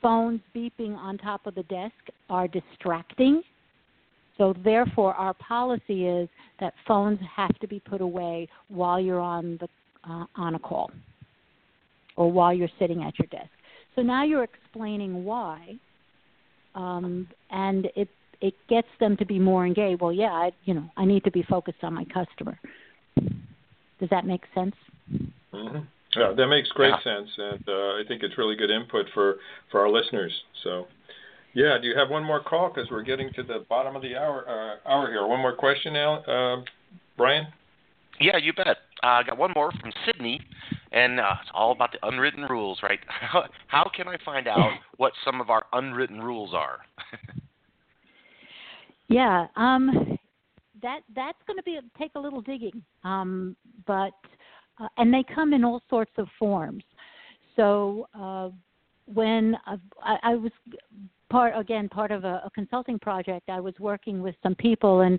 phones 0.02 0.40
beeping 0.54 0.96
on 0.96 1.18
top 1.18 1.46
of 1.46 1.54
the 1.54 1.62
desk 1.64 1.94
are 2.28 2.48
distracting. 2.48 3.42
So, 4.38 4.54
therefore, 4.64 5.14
our 5.14 5.34
policy 5.34 6.06
is 6.06 6.28
that 6.60 6.72
phones 6.86 7.18
have 7.36 7.56
to 7.60 7.68
be 7.68 7.80
put 7.80 8.00
away 8.00 8.48
while 8.68 8.98
you're 8.98 9.20
on 9.20 9.58
the 9.60 9.68
uh, 10.08 10.24
on 10.36 10.54
a 10.54 10.58
call 10.58 10.90
or 12.16 12.30
while 12.30 12.52
you're 12.52 12.68
sitting 12.78 13.02
at 13.02 13.18
your 13.18 13.26
desk. 13.26 13.50
So 13.96 14.02
now 14.02 14.24
you're 14.24 14.44
explaining 14.44 15.24
why, 15.24 15.74
um, 16.74 17.28
and 17.50 17.88
it 17.96 18.08
it 18.40 18.54
gets 18.68 18.88
them 18.98 19.16
to 19.18 19.26
be 19.26 19.38
more 19.38 19.66
engaged. 19.66 20.00
Well, 20.00 20.12
yeah, 20.12 20.32
I, 20.32 20.52
you 20.64 20.74
know, 20.74 20.88
I 20.96 21.04
need 21.04 21.24
to 21.24 21.30
be 21.30 21.42
focused 21.42 21.82
on 21.82 21.92
my 21.92 22.04
customer. 22.04 22.58
Does 23.98 24.08
that 24.10 24.24
make 24.24 24.42
sense? 24.54 24.74
Mm-hmm. 25.52 25.80
Yeah, 26.16 26.32
that 26.36 26.46
makes 26.48 26.68
great 26.70 26.92
yeah. 27.04 27.18
sense, 27.18 27.30
and 27.38 27.68
uh, 27.68 27.72
I 27.72 28.02
think 28.08 28.22
it's 28.22 28.36
really 28.36 28.56
good 28.56 28.70
input 28.70 29.06
for 29.14 29.36
for 29.70 29.80
our 29.80 29.88
listeners. 29.88 30.32
So, 30.64 30.86
yeah, 31.54 31.78
do 31.80 31.86
you 31.86 31.96
have 31.96 32.10
one 32.10 32.24
more 32.24 32.40
call? 32.42 32.72
Because 32.72 32.90
we're 32.90 33.02
getting 33.02 33.32
to 33.34 33.44
the 33.44 33.64
bottom 33.68 33.94
of 33.94 34.02
the 34.02 34.16
hour 34.16 34.44
uh, 34.48 34.88
hour 34.90 35.08
here. 35.08 35.24
One 35.26 35.40
more 35.40 35.54
question, 35.54 35.94
Al, 35.94 36.24
uh, 36.26 36.64
Brian. 37.16 37.46
Yeah, 38.18 38.36
you 38.36 38.52
bet. 38.52 38.66
Uh, 38.68 38.72
I 39.02 39.22
got 39.22 39.38
one 39.38 39.52
more 39.54 39.70
from 39.80 39.92
Sydney, 40.04 40.40
and 40.92 41.20
uh, 41.20 41.36
it's 41.40 41.50
all 41.54 41.72
about 41.72 41.92
the 41.92 42.06
unwritten 42.06 42.44
rules, 42.44 42.80
right? 42.82 43.00
How 43.68 43.90
can 43.94 44.08
I 44.08 44.16
find 44.24 44.48
out 44.48 44.72
what 44.96 45.12
some 45.24 45.40
of 45.40 45.48
our 45.48 45.64
unwritten 45.72 46.20
rules 46.20 46.52
are? 46.52 46.80
yeah, 49.08 49.46
um, 49.56 50.18
that 50.82 51.00
that's 51.14 51.38
going 51.46 51.56
to 51.56 51.62
be 51.62 51.78
take 51.98 52.12
a 52.16 52.20
little 52.20 52.40
digging, 52.42 52.82
um, 53.04 53.56
but 53.86 54.12
uh, 54.80 54.88
and 54.96 55.12
they 55.12 55.24
come 55.34 55.52
in 55.52 55.64
all 55.64 55.82
sorts 55.88 56.12
of 56.16 56.26
forms. 56.38 56.84
So 57.56 58.08
uh, 58.18 58.50
when 59.12 59.56
uh, 59.66 59.76
I, 60.02 60.16
I 60.22 60.34
was 60.34 60.52
part 61.30 61.56
again 61.56 61.88
part 61.88 62.10
of 62.10 62.24
a, 62.24 62.42
a 62.44 62.50
consulting 62.54 62.98
project. 62.98 63.48
I 63.48 63.60
was 63.60 63.74
working 63.78 64.20
with 64.20 64.34
some 64.42 64.54
people, 64.56 65.00
and 65.00 65.18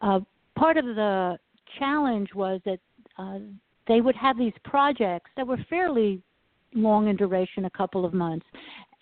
uh, 0.00 0.20
part 0.56 0.76
of 0.76 0.84
the 0.84 1.38
challenge 1.78 2.30
was 2.34 2.60
that 2.64 2.78
uh, 3.18 3.38
they 3.86 4.00
would 4.00 4.16
have 4.16 4.36
these 4.36 4.54
projects 4.64 5.30
that 5.36 5.46
were 5.46 5.58
fairly 5.70 6.20
long 6.74 7.08
in 7.08 7.16
duration, 7.16 7.66
a 7.66 7.70
couple 7.70 8.04
of 8.04 8.14
months, 8.14 8.46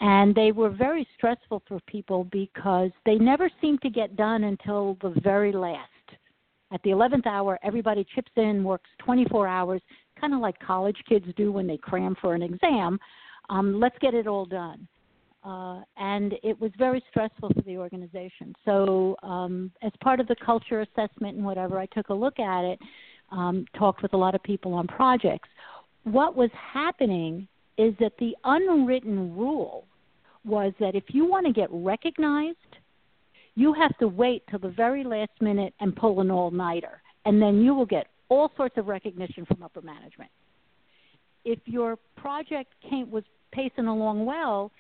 and 0.01 0.35
they 0.35 0.51
were 0.51 0.71
very 0.71 1.07
stressful 1.17 1.63
for 1.69 1.79
people 1.87 2.25
because 2.33 2.91
they 3.07 3.15
never 3.15 3.49
seemed 3.61 3.81
to 3.83 3.91
get 3.91 4.17
done 4.17 4.45
until 4.45 4.99
the 5.01 5.15
very 5.23 5.53
last. 5.53 5.89
At 6.73 6.83
the 6.83 6.91
11th 6.91 7.27
hour, 7.27 7.59
everybody 7.63 8.07
chips 8.15 8.31
in, 8.37 8.63
works 8.63 8.89
24 8.99 9.49
hours, 9.49 9.83
kind 10.21 10.35
of 10.35 10.41
like 10.41 10.59
college 10.61 10.97
kids 11.09 11.27
do 11.37 11.51
when 11.51 11.67
they 11.67 11.77
cram 11.77 12.17
for 12.21 12.35
an 12.35 12.43
exam. 12.43 12.99
Um, 13.49 13.81
let's 13.81 13.97
get 14.01 14.15
it 14.15 14.27
all 14.27 14.45
done. 14.45 14.87
Uh, 15.43 15.81
and 15.97 16.35
it 16.43 16.61
was 16.61 16.71
very 16.79 17.03
stressful 17.11 17.51
for 17.55 17.63
the 17.63 17.77
organization. 17.77 18.55
So, 18.65 19.17
um, 19.23 19.73
as 19.83 19.91
part 20.03 20.21
of 20.21 20.29
the 20.29 20.37
culture 20.45 20.83
assessment 20.83 21.37
and 21.37 21.45
whatever, 21.45 21.79
I 21.79 21.87
took 21.87 22.11
a 22.11 22.15
look 22.15 22.39
at 22.39 22.63
it, 22.65 22.79
um, 23.33 23.65
talked 23.77 24.03
with 24.03 24.13
a 24.13 24.17
lot 24.17 24.35
of 24.35 24.43
people 24.43 24.75
on 24.75 24.87
projects. 24.87 25.49
What 26.05 26.37
was 26.37 26.51
happening 26.53 27.49
is 27.79 27.95
that 28.01 28.13
the 28.19 28.37
unwritten 28.45 29.35
rule 29.35 29.87
was 30.45 30.75
that 30.79 30.95
if 30.95 31.05
you 31.09 31.25
want 31.25 31.47
to 31.47 31.53
get 31.53 31.69
recognized, 31.71 32.57
you 33.55 33.73
have 33.75 33.97
to 33.99 34.09
wait 34.09 34.43
till 34.51 34.59
the 34.59 34.71
very 34.71 35.05
last 35.05 35.33
minute 35.41 35.75
and 35.81 35.95
pull 35.95 36.21
an 36.21 36.31
all 36.31 36.51
nighter, 36.51 37.03
and 37.25 37.41
then 37.41 37.61
you 37.61 37.75
will 37.75 37.87
get 37.87 38.07
all 38.29 38.51
sorts 38.57 38.79
of 38.79 38.87
recognition 38.87 39.45
from 39.45 39.63
upper 39.63 39.83
management. 39.83 40.31
If 41.45 41.59
your 41.65 41.99
project 42.17 42.73
came, 42.89 43.11
was 43.11 43.25
pacing 43.53 43.87
along 43.87 44.25
well, 44.25 44.71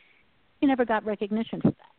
you 0.61 0.69
never 0.69 0.85
got 0.85 1.05
recognition 1.05 1.61
for 1.61 1.71
that. 1.71 1.91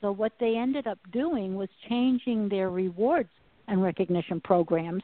So 0.00 0.12
what 0.12 0.32
they 0.38 0.56
ended 0.56 0.86
up 0.86 0.98
doing 1.12 1.56
was 1.56 1.68
changing 1.88 2.48
their 2.48 2.70
rewards 2.70 3.30
and 3.66 3.82
recognition 3.82 4.40
programs 4.40 5.02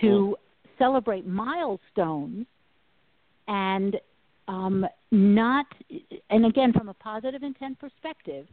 to 0.00 0.36
celebrate 0.78 1.26
milestones 1.26 2.46
and 3.46 3.96
um, 4.46 4.86
not 5.10 5.66
and 6.30 6.46
again 6.46 6.72
from 6.72 6.88
a 6.88 6.94
positive 6.94 7.42
intent 7.42 7.78
perspective 7.78 8.46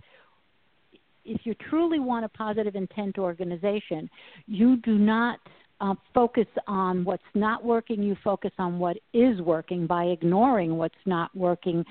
if 1.25 1.41
you 1.45 1.53
truly 1.69 1.99
want 1.99 2.25
a 2.25 2.29
positive 2.29 2.75
intent 2.75 3.17
organization 3.17 4.09
you 4.47 4.77
do 4.77 4.97
not 4.97 5.39
uh, 5.81 5.93
focus 6.13 6.47
on 6.67 7.03
what's 7.03 7.23
not 7.33 7.63
working 7.63 8.01
you 8.01 8.15
focus 8.23 8.51
on 8.57 8.79
what 8.79 8.97
is 9.13 9.39
working 9.41 9.85
by 9.85 10.05
ignoring 10.05 10.77
what's 10.77 10.95
not 11.05 11.35
working 11.35 11.83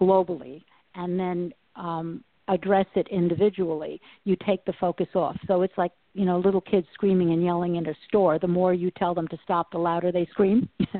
globally 0.00 0.62
and 0.94 1.18
then 1.18 1.52
um, 1.76 2.22
address 2.48 2.86
it 2.94 3.06
individually, 3.08 4.00
you 4.24 4.36
take 4.46 4.64
the 4.64 4.72
focus 4.80 5.08
off. 5.14 5.36
So 5.46 5.62
it's 5.62 5.76
like, 5.76 5.92
you 6.14 6.24
know, 6.24 6.38
little 6.38 6.60
kids 6.60 6.86
screaming 6.94 7.32
and 7.32 7.44
yelling 7.44 7.76
in 7.76 7.86
a 7.86 7.94
store. 8.08 8.38
The 8.38 8.48
more 8.48 8.74
you 8.74 8.90
tell 8.92 9.14
them 9.14 9.28
to 9.28 9.38
stop, 9.44 9.70
the 9.70 9.78
louder 9.78 10.10
they 10.10 10.26
scream. 10.30 10.68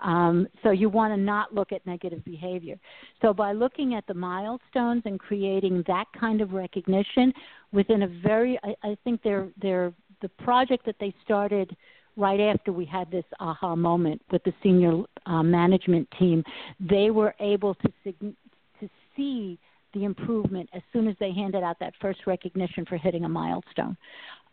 um, 0.00 0.46
so 0.62 0.70
you 0.70 0.88
want 0.88 1.12
to 1.12 1.16
not 1.16 1.54
look 1.54 1.72
at 1.72 1.86
negative 1.86 2.24
behavior. 2.24 2.76
So 3.22 3.32
by 3.32 3.52
looking 3.52 3.94
at 3.94 4.06
the 4.06 4.14
milestones 4.14 5.02
and 5.04 5.18
creating 5.18 5.84
that 5.86 6.06
kind 6.18 6.40
of 6.40 6.52
recognition 6.52 7.32
within 7.72 8.02
a 8.02 8.08
very, 8.22 8.58
I, 8.62 8.74
I 8.82 8.96
think 9.04 9.22
they're, 9.22 9.48
they're, 9.60 9.92
the 10.22 10.28
project 10.42 10.86
that 10.86 10.96
they 11.00 11.14
started 11.24 11.76
right 12.16 12.40
after 12.40 12.72
we 12.72 12.84
had 12.84 13.10
this 13.10 13.24
aha 13.40 13.74
moment 13.74 14.22
with 14.30 14.42
the 14.44 14.52
senior 14.62 15.02
uh, 15.26 15.42
management 15.42 16.08
team, 16.18 16.42
they 16.80 17.10
were 17.10 17.34
able 17.40 17.74
to 17.74 17.92
sig- 18.02 18.34
to 18.80 18.88
see 19.16 19.58
the 19.92 20.04
improvement 20.04 20.68
as 20.72 20.82
soon 20.92 21.08
as 21.08 21.16
they 21.20 21.32
handed 21.32 21.62
out 21.62 21.78
that 21.78 21.94
first 22.00 22.20
recognition 22.26 22.84
for 22.84 22.96
hitting 22.96 23.24
a 23.24 23.28
milestone, 23.28 23.96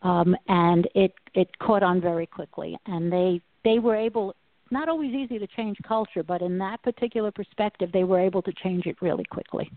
um, 0.02 0.36
and 0.48 0.88
it 0.94 1.14
it 1.34 1.48
caught 1.58 1.82
on 1.82 2.00
very 2.00 2.26
quickly, 2.26 2.76
and 2.86 3.12
they 3.12 3.40
they 3.64 3.78
were 3.78 3.96
able. 3.96 4.34
Not 4.72 4.88
always 4.88 5.12
easy 5.12 5.38
to 5.38 5.46
change 5.46 5.76
culture, 5.86 6.22
but 6.22 6.40
in 6.40 6.56
that 6.56 6.82
particular 6.82 7.30
perspective, 7.30 7.90
they 7.92 8.04
were 8.04 8.18
able 8.18 8.40
to 8.40 8.52
change 8.64 8.86
it 8.86 8.96
really 9.02 9.24
quickly. 9.24 9.70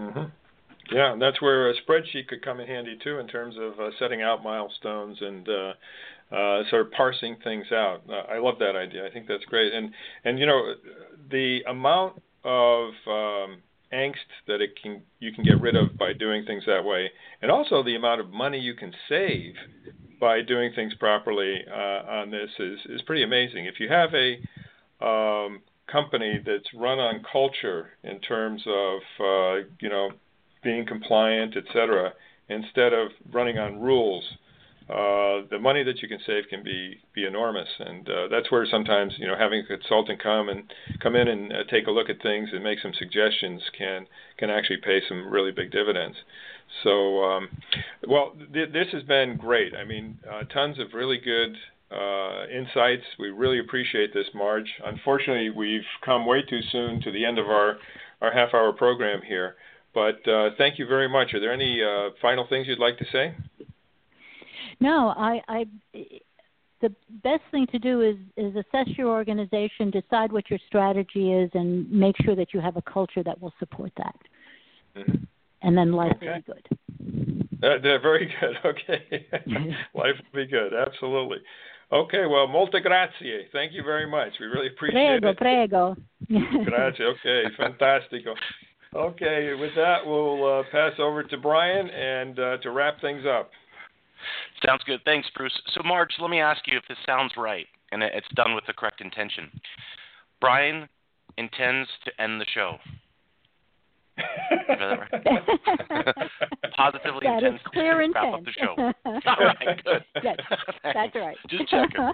Mm-hmm. 0.00 0.24
Yeah, 0.90 1.12
and 1.12 1.22
that's 1.22 1.40
where 1.40 1.70
a 1.70 1.74
spreadsheet 1.82 2.26
could 2.26 2.44
come 2.44 2.58
in 2.58 2.66
handy 2.66 2.98
too, 3.04 3.20
in 3.20 3.28
terms 3.28 3.54
of 3.56 3.78
uh, 3.78 3.90
setting 4.00 4.22
out 4.22 4.42
milestones 4.42 5.16
and 5.20 5.48
uh, 5.48 5.72
uh, 6.34 6.62
sort 6.70 6.86
of 6.86 6.90
parsing 6.90 7.36
things 7.44 7.66
out. 7.70 8.02
Uh, 8.08 8.32
I 8.32 8.38
love 8.38 8.58
that 8.58 8.74
idea. 8.74 9.06
I 9.06 9.12
think 9.12 9.28
that's 9.28 9.44
great. 9.44 9.72
And 9.72 9.92
and 10.24 10.40
you 10.40 10.46
know, 10.46 10.74
the 11.30 11.60
amount 11.68 12.20
of 12.44 12.88
um, 13.06 13.62
angst 13.92 14.26
that 14.48 14.60
it 14.60 14.70
can 14.82 15.02
you 15.20 15.30
can 15.30 15.44
get 15.44 15.60
rid 15.60 15.76
of 15.76 15.96
by 15.96 16.12
doing 16.12 16.44
things 16.44 16.64
that 16.66 16.84
way, 16.84 17.12
and 17.42 17.50
also 17.52 17.84
the 17.84 17.94
amount 17.94 18.20
of 18.20 18.30
money 18.30 18.58
you 18.58 18.74
can 18.74 18.92
save 19.08 19.54
by 20.20 20.42
doing 20.42 20.72
things 20.74 20.94
properly 20.94 21.64
uh, 21.70 22.20
on 22.20 22.30
this 22.30 22.50
is 22.58 22.78
is 22.86 23.02
pretty 23.02 23.22
amazing. 23.22 23.66
If 23.66 23.80
you 23.80 23.88
have 23.88 24.10
a 24.14 25.04
um, 25.04 25.60
company 25.90 26.42
that's 26.44 26.72
run 26.74 26.98
on 26.98 27.24
culture 27.30 27.90
in 28.02 28.20
terms 28.20 28.62
of 28.66 29.00
uh, 29.20 29.66
you 29.80 29.88
know 29.88 30.10
being 30.62 30.86
compliant, 30.86 31.56
et 31.56 31.64
cetera, 31.72 32.12
instead 32.48 32.92
of 32.92 33.08
running 33.32 33.58
on 33.58 33.80
rules, 33.80 34.24
uh, 34.88 35.42
the 35.50 35.58
money 35.60 35.82
that 35.82 36.00
you 36.00 36.08
can 36.08 36.18
save 36.26 36.44
can 36.48 36.62
be 36.62 37.00
be 37.12 37.24
enormous, 37.24 37.68
and 37.80 38.08
uh, 38.08 38.28
that's 38.30 38.50
where 38.52 38.64
sometimes 38.70 39.14
you 39.18 39.26
know 39.26 39.36
having 39.36 39.60
a 39.60 39.66
consultant 39.66 40.22
come 40.22 40.48
and 40.48 40.72
come 41.02 41.16
in 41.16 41.26
and 41.26 41.52
uh, 41.52 41.64
take 41.68 41.86
a 41.88 41.90
look 41.90 42.08
at 42.08 42.22
things 42.22 42.50
and 42.52 42.62
make 42.62 42.78
some 42.80 42.92
suggestions 42.98 43.62
can 43.76 44.06
can 44.38 44.48
actually 44.48 44.76
pay 44.76 45.00
some 45.08 45.28
really 45.28 45.50
big 45.50 45.72
dividends. 45.72 46.16
So, 46.82 47.24
um, 47.24 47.48
well, 48.06 48.32
th- 48.52 48.72
this 48.72 48.88
has 48.92 49.02
been 49.04 49.36
great. 49.36 49.74
I 49.74 49.84
mean, 49.84 50.18
uh, 50.30 50.44
tons 50.44 50.78
of 50.78 50.88
really 50.94 51.18
good 51.18 51.56
uh, 51.90 52.46
insights. 52.48 53.04
We 53.18 53.30
really 53.30 53.60
appreciate 53.60 54.12
this, 54.12 54.26
Marge. 54.34 54.70
Unfortunately, 54.84 55.50
we've 55.50 55.86
come 56.04 56.26
way 56.26 56.42
too 56.42 56.60
soon 56.72 57.00
to 57.02 57.10
the 57.10 57.24
end 57.24 57.38
of 57.38 57.46
our 57.46 57.78
our 58.22 58.32
half 58.32 58.54
hour 58.54 58.72
program 58.72 59.20
here. 59.22 59.56
But 59.94 60.26
uh, 60.28 60.50
thank 60.58 60.78
you 60.78 60.86
very 60.86 61.08
much. 61.08 61.34
Are 61.34 61.40
there 61.40 61.52
any 61.52 61.82
uh, 61.82 62.10
final 62.20 62.46
things 62.48 62.66
you'd 62.66 62.78
like 62.78 62.98
to 62.98 63.04
say? 63.12 63.34
No, 64.80 65.14
I, 65.16 65.42
I 65.48 65.66
the 66.82 66.94
best 67.22 67.42
thing 67.50 67.66
to 67.68 67.78
do 67.78 68.02
is 68.02 68.16
is 68.36 68.54
assess 68.56 68.88
your 68.96 69.08
organization, 69.08 69.90
decide 69.90 70.32
what 70.32 70.50
your 70.50 70.58
strategy 70.66 71.32
is, 71.32 71.50
and 71.54 71.90
make 71.90 72.14
sure 72.24 72.36
that 72.36 72.52
you 72.52 72.60
have 72.60 72.76
a 72.76 72.82
culture 72.82 73.22
that 73.22 73.40
will 73.40 73.54
support 73.58 73.92
that. 73.96 74.16
Mm-hmm. 74.96 75.24
And 75.66 75.76
then 75.76 75.92
life 75.92 76.12
okay. 76.16 76.26
will 76.26 76.36
be 76.36 76.42
good. 76.42 77.62
Uh, 77.62 77.78
they're 77.82 78.00
very 78.00 78.32
good. 78.40 78.56
Okay, 78.64 79.26
life 79.94 80.14
will 80.16 80.44
be 80.44 80.46
good. 80.46 80.72
Absolutely. 80.72 81.38
Okay, 81.92 82.26
well, 82.26 82.46
molte 82.46 82.80
grazie. 82.80 83.46
Thank 83.52 83.72
you 83.72 83.82
very 83.82 84.06
much. 84.08 84.32
We 84.40 84.46
really 84.46 84.68
appreciate 84.68 85.20
prego, 85.20 85.28
it. 85.30 85.36
Prego, 85.38 85.96
prego. 86.28 86.64
grazie. 86.64 87.02
Okay, 87.04 87.44
fantastico. 87.58 88.34
Okay, 88.94 89.54
with 89.60 89.74
that, 89.76 90.06
we'll 90.06 90.60
uh, 90.60 90.62
pass 90.70 90.92
over 90.98 91.22
to 91.24 91.36
Brian 91.36 91.90
and 91.90 92.38
uh, 92.38 92.56
to 92.58 92.70
wrap 92.70 93.00
things 93.00 93.24
up. 93.26 93.50
Sounds 94.64 94.82
good. 94.86 95.00
Thanks, 95.04 95.28
Bruce. 95.36 95.52
So, 95.74 95.82
Marge, 95.84 96.14
let 96.20 96.30
me 96.30 96.40
ask 96.40 96.62
you 96.66 96.78
if 96.78 96.84
this 96.88 96.98
sounds 97.04 97.32
right 97.36 97.66
and 97.92 98.02
it's 98.02 98.26
done 98.34 98.54
with 98.54 98.64
the 98.66 98.72
correct 98.72 99.00
intention. 99.00 99.50
Brian 100.40 100.88
intends 101.38 101.88
to 102.04 102.22
end 102.22 102.40
the 102.40 102.46
show. 102.54 102.76
Positively 106.76 107.20
that 107.24 107.42
is 107.44 107.60
clear 107.72 107.98
to 107.98 108.04
intent. 108.04 108.24
wrap 108.24 108.34
up 108.34 108.44
the 108.44 108.52
show. 108.52 108.74
All 109.06 109.20
right, 109.38 109.82
good. 109.84 110.04
Yes, 110.22 110.36
that's 110.82 111.14
right. 111.24 111.36
Just 111.48 111.68
checking. 111.68 112.10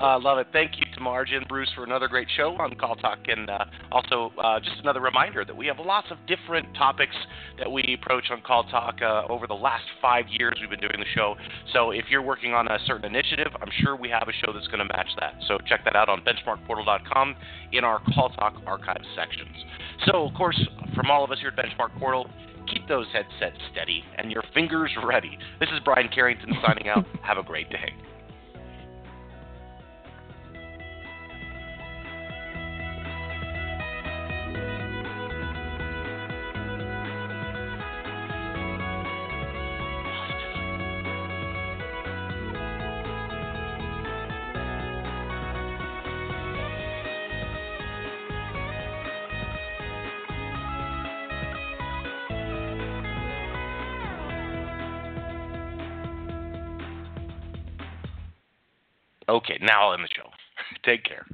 Uh, 0.00 0.18
love 0.18 0.38
it. 0.38 0.46
Thank 0.50 0.78
you 0.78 0.86
to 0.94 1.00
Marge 1.00 1.30
and 1.30 1.46
Bruce 1.46 1.70
for 1.74 1.84
another 1.84 2.08
great 2.08 2.26
show 2.34 2.56
on 2.58 2.74
Call 2.76 2.96
Talk, 2.96 3.18
and 3.28 3.50
uh, 3.50 3.66
also 3.92 4.32
uh, 4.42 4.58
just 4.58 4.78
another 4.80 5.00
reminder 5.00 5.44
that 5.44 5.54
we 5.54 5.66
have 5.66 5.78
lots 5.78 6.06
of 6.10 6.16
different 6.26 6.74
topics 6.74 7.14
that 7.58 7.70
we 7.70 7.98
approach 8.00 8.24
on 8.30 8.40
Call 8.40 8.64
Talk 8.64 8.96
uh, 9.02 9.24
over 9.28 9.46
the 9.46 9.54
last 9.54 9.84
five 10.00 10.24
years 10.30 10.54
we've 10.58 10.70
been 10.70 10.80
doing 10.80 10.98
the 10.98 11.04
show. 11.14 11.34
So 11.74 11.90
if 11.90 12.06
you're 12.08 12.22
working 12.22 12.54
on 12.54 12.66
a 12.68 12.78
certain 12.86 13.04
initiative, 13.04 13.48
I'm 13.60 13.68
sure 13.82 13.94
we 13.94 14.08
have 14.08 14.26
a 14.26 14.32
show 14.32 14.54
that's 14.54 14.68
going 14.68 14.78
to 14.78 14.86
match 14.86 15.08
that. 15.20 15.34
So 15.46 15.58
check 15.68 15.84
that 15.84 15.96
out 15.96 16.08
on 16.08 16.22
benchmarkportal.com 16.22 17.36
in 17.72 17.84
our 17.84 18.00
Call 18.14 18.30
Talk 18.30 18.54
archive 18.66 19.02
sections. 19.14 19.54
So, 20.06 20.26
of 20.26 20.32
course, 20.32 20.58
from 20.94 21.10
all 21.10 21.24
of 21.24 21.30
us 21.30 21.38
here 21.40 21.52
at 21.54 21.56
Benchmark 21.56 21.98
Portal, 21.98 22.26
keep 22.72 22.88
those 22.88 23.06
headsets 23.12 23.60
steady 23.70 24.02
and 24.16 24.32
your 24.32 24.44
fingers 24.54 24.92
ready. 25.04 25.36
This 25.58 25.68
is 25.74 25.80
Brian 25.84 26.08
Carrington 26.08 26.54
signing 26.66 26.88
out. 26.88 27.04
Have 27.22 27.36
a 27.36 27.42
great 27.42 27.68
day. 27.68 27.92
Okay, 59.40 59.58
now 59.62 59.88
I'll 59.88 59.94
end 59.94 60.04
the 60.04 60.08
show. 60.14 60.28
Take 60.84 61.04
care. 61.04 61.26